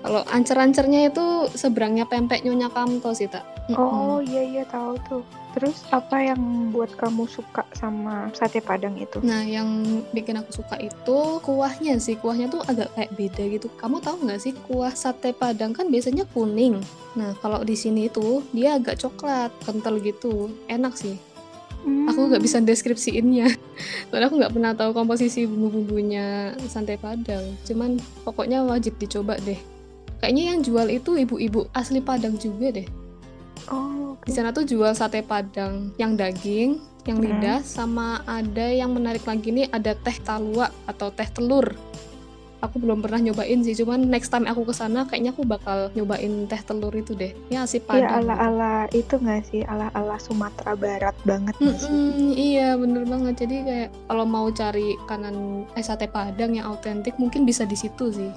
Kalau 0.00 0.24
ancer-ancernya 0.32 1.12
itu 1.12 1.24
seberangnya 1.52 2.08
pempek 2.08 2.40
Nyonya 2.40 2.72
Kamto 2.72 3.12
sih, 3.12 3.28
tak? 3.28 3.44
Oh 3.76 4.18
iya 4.24 4.40
iya 4.40 4.64
tahu 4.64 4.96
tuh. 5.04 5.22
Terus 5.50 5.82
apa 5.90 6.22
yang 6.22 6.70
buat 6.70 6.94
kamu 6.94 7.26
suka 7.26 7.66
sama 7.74 8.30
sate 8.32 8.62
padang 8.62 8.94
itu? 8.96 9.18
Nah, 9.20 9.42
yang 9.42 9.66
bikin 10.14 10.38
aku 10.38 10.62
suka 10.62 10.78
itu 10.78 11.42
kuahnya 11.42 11.98
sih. 11.98 12.14
Kuahnya 12.16 12.48
tuh 12.48 12.62
agak 12.64 12.94
kayak 12.94 13.12
beda 13.18 13.42
gitu. 13.50 13.66
Kamu 13.76 13.98
tahu 13.98 14.24
nggak 14.24 14.40
sih 14.40 14.54
kuah 14.70 14.94
sate 14.94 15.34
Padang 15.34 15.74
kan 15.74 15.90
biasanya 15.90 16.22
kuning. 16.30 16.78
Nah, 17.18 17.34
kalau 17.42 17.66
di 17.66 17.74
sini 17.74 18.06
itu 18.06 18.46
dia 18.54 18.78
agak 18.78 19.02
coklat, 19.02 19.50
kental 19.66 19.98
gitu. 19.98 20.54
Enak 20.70 20.94
sih. 20.94 21.18
Aku 21.80 22.30
nggak 22.30 22.40
Hmm. 22.40 22.46
bisa 22.46 22.58
deskripsiinnya. 22.62 23.50
Soalnya 24.08 24.26
aku 24.30 24.36
nggak 24.38 24.54
pernah 24.54 24.72
tahu 24.76 24.94
komposisi 24.94 25.50
bumbu-bumbunya 25.50 26.54
sate 26.70 26.94
Padang. 26.94 27.58
Cuman 27.66 27.98
pokoknya 28.22 28.62
wajib 28.62 28.94
dicoba 29.02 29.34
deh. 29.42 29.58
Kayaknya 30.20 30.44
yang 30.52 30.60
jual 30.60 30.86
itu 30.86 31.10
ibu-ibu 31.16 31.66
asli 31.72 31.98
Padang 31.98 32.36
juga 32.36 32.70
deh. 32.70 32.84
Oh, 33.66 34.14
oke. 34.14 34.24
Di 34.24 34.32
sana 34.32 34.50
tuh 34.50 34.64
jual 34.64 34.92
sate 34.92 35.20
padang 35.20 35.92
yang 35.96 36.12
daging, 36.14 36.76
yang 37.04 37.18
Hmm. 37.18 37.26
lidah, 37.26 37.60
sama 37.60 38.20
ada 38.24 38.66
yang 38.66 38.92
menarik 38.92 39.22
lagi 39.22 39.48
nih 39.48 39.68
ada 39.70 39.92
teh 39.94 40.16
talua 40.18 40.68
atau 40.84 41.08
teh 41.08 41.26
telur. 41.26 41.72
aku 42.60 42.76
belum 42.76 43.00
pernah 43.00 43.16
nyobain 43.24 43.64
sih 43.64 43.72
cuman 43.72 44.04
next 44.04 44.28
time 44.28 44.44
aku 44.44 44.68
ke 44.68 44.76
sana 44.76 45.08
kayaknya 45.08 45.32
aku 45.32 45.48
bakal 45.48 45.88
nyobain 45.96 46.44
teh 46.44 46.60
telur 46.60 46.92
itu 46.92 47.16
deh 47.16 47.32
ya 47.48 47.64
si 47.64 47.80
Iya 47.88 47.88
padang 47.88 48.20
ala-ala 48.20 48.84
itu 48.92 49.16
nggak 49.16 49.42
sih 49.48 49.64
ala-ala 49.64 50.20
Sumatera 50.20 50.76
Barat 50.76 51.16
banget 51.24 51.56
sih? 51.56 51.88
Mm-mm, 51.88 52.36
iya 52.36 52.76
bener 52.76 53.08
banget 53.08 53.48
jadi 53.48 53.56
kayak 53.64 53.88
kalau 54.04 54.28
mau 54.28 54.52
cari 54.52 54.92
kanan 55.08 55.64
eh 55.72 55.80
sate 55.80 56.04
padang 56.04 56.52
yang 56.52 56.68
autentik 56.68 57.16
mungkin 57.16 57.48
bisa 57.48 57.64
di 57.64 57.72
situ 57.72 58.12
sih 58.12 58.28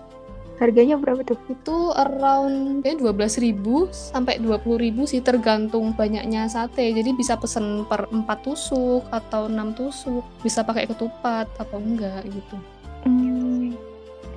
Harganya 0.62 0.96
berapa 1.02 1.26
tuh? 1.26 1.40
itu 1.50 1.78
around 1.98 2.86
kayak 2.86 3.02
12.000 3.02 3.58
sampai 3.90 4.38
20.000 4.38 5.10
sih 5.10 5.22
tergantung 5.26 5.92
banyaknya 5.98 6.46
sate 6.46 6.94
jadi 6.94 7.10
bisa 7.16 7.36
pesen 7.42 7.84
per 7.90 8.06
4 8.12 8.24
tusuk 8.46 9.04
atau 9.10 9.50
6 9.50 9.78
tusuk 9.78 10.24
bisa 10.46 10.62
pakai 10.62 10.86
ketupat 10.88 11.50
atau 11.58 11.82
enggak 11.82 12.24
gitu 12.30 12.58
Hmm, 13.04 13.76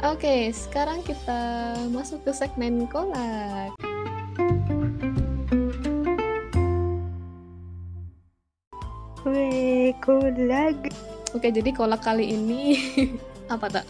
Oke, 0.02 0.50
sekarang 0.50 1.06
kita 1.06 1.72
masuk 1.94 2.26
ke 2.26 2.34
segmen 2.34 2.90
kolak. 2.90 3.70
wih, 9.26 9.94
kolag. 10.02 10.78
Oke, 11.34 11.48
jadi 11.54 11.70
kolak 11.74 12.02
kali 12.02 12.34
ini 12.34 12.74
apa 13.54 13.70
tak? 13.70 13.86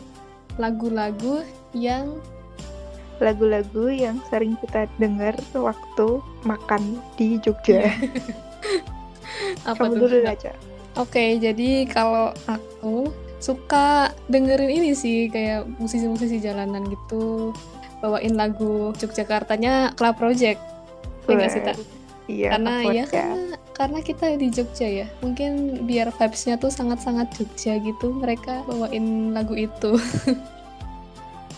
Lagu-lagu 0.56 1.44
yang 1.74 2.18
Lagu-lagu 3.16 3.88
yang 3.88 4.20
sering 4.28 4.60
kita 4.60 4.84
dengar 5.00 5.32
waktu 5.56 6.20
makan 6.44 7.00
di 7.16 7.40
Jogja. 7.40 7.88
apa 9.70 9.88
Kamu 9.88 9.96
tuh? 9.96 10.00
dulu 10.04 10.16
aja. 10.28 10.52
Oke, 11.00 11.40
jadi 11.40 11.88
kalau 11.88 12.32
aku 12.48 13.08
suka 13.40 14.12
dengerin 14.28 14.68
ini 14.68 14.90
sih 14.96 15.28
kayak 15.28 15.68
musisi-musisi 15.80 16.40
jalanan 16.40 16.88
gitu 16.88 17.52
bawain 18.00 18.36
lagu 18.36 18.92
Yogyakartanya 19.00 19.96
Club 19.96 20.16
Project. 20.20 20.60
Ya 21.24 21.32
nggak 21.36 21.52
sih, 21.52 21.62
Tak? 21.64 21.76
Iya, 22.26 22.58
karena 22.58 22.72
ya 22.90 23.04
karena 23.06 23.56
karena 23.70 23.98
kita 24.02 24.34
di 24.34 24.50
Jogja 24.50 24.88
ya 24.90 25.06
mungkin 25.22 25.84
biar 25.86 26.10
vibes-nya 26.10 26.58
tuh 26.58 26.74
sangat-sangat 26.74 27.30
Jogja 27.38 27.78
gitu 27.78 28.10
mereka 28.10 28.66
bawain 28.66 29.30
lagu 29.30 29.54
itu 29.54 29.94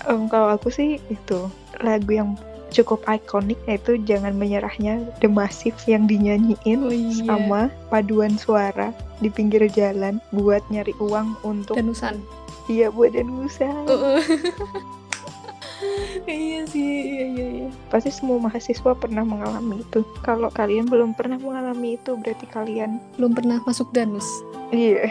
Em, 0.08 0.24
kalau 0.26 0.48
aku 0.50 0.72
sih 0.72 0.96
itu 1.08 1.52
lagu 1.78 2.08
yang 2.10 2.32
cukup 2.68 3.00
ikonik 3.04 3.56
yaitu 3.64 3.96
Jangan 4.02 4.36
Menyerahnya 4.36 5.00
The 5.20 5.28
Massive 5.28 5.76
yang 5.84 6.04
dinyanyiin 6.04 6.80
Oh 6.80 6.92
iya. 6.92 7.24
sama 7.24 7.60
paduan 7.88 8.36
suara 8.36 8.92
di 9.20 9.28
pinggir 9.28 9.64
jalan 9.68 10.20
buat 10.32 10.60
nyari 10.68 10.92
uang 11.00 11.36
untuk 11.44 11.76
Danusan 11.76 12.20
iya 12.68 12.92
buat 12.92 13.16
danusan. 13.16 13.88
Uh-uh. 13.92 14.20
iya 16.28 16.60
sih 16.68 16.84
iya 16.84 17.24
iya 17.24 17.46
iya 17.64 17.68
Pasti 17.88 18.12
semua 18.12 18.36
mahasiswa 18.36 18.92
pernah 18.92 19.24
mengalami 19.24 19.80
itu. 19.80 20.04
Kalau 20.20 20.52
kalian 20.52 20.84
belum 20.84 21.16
pernah 21.16 21.40
mengalami 21.40 21.96
itu 21.96 22.12
berarti 22.20 22.44
kalian 22.44 23.00
belum 23.16 23.32
pernah 23.32 23.64
masuk 23.64 23.88
danus 23.96 24.28
iya 24.68 25.08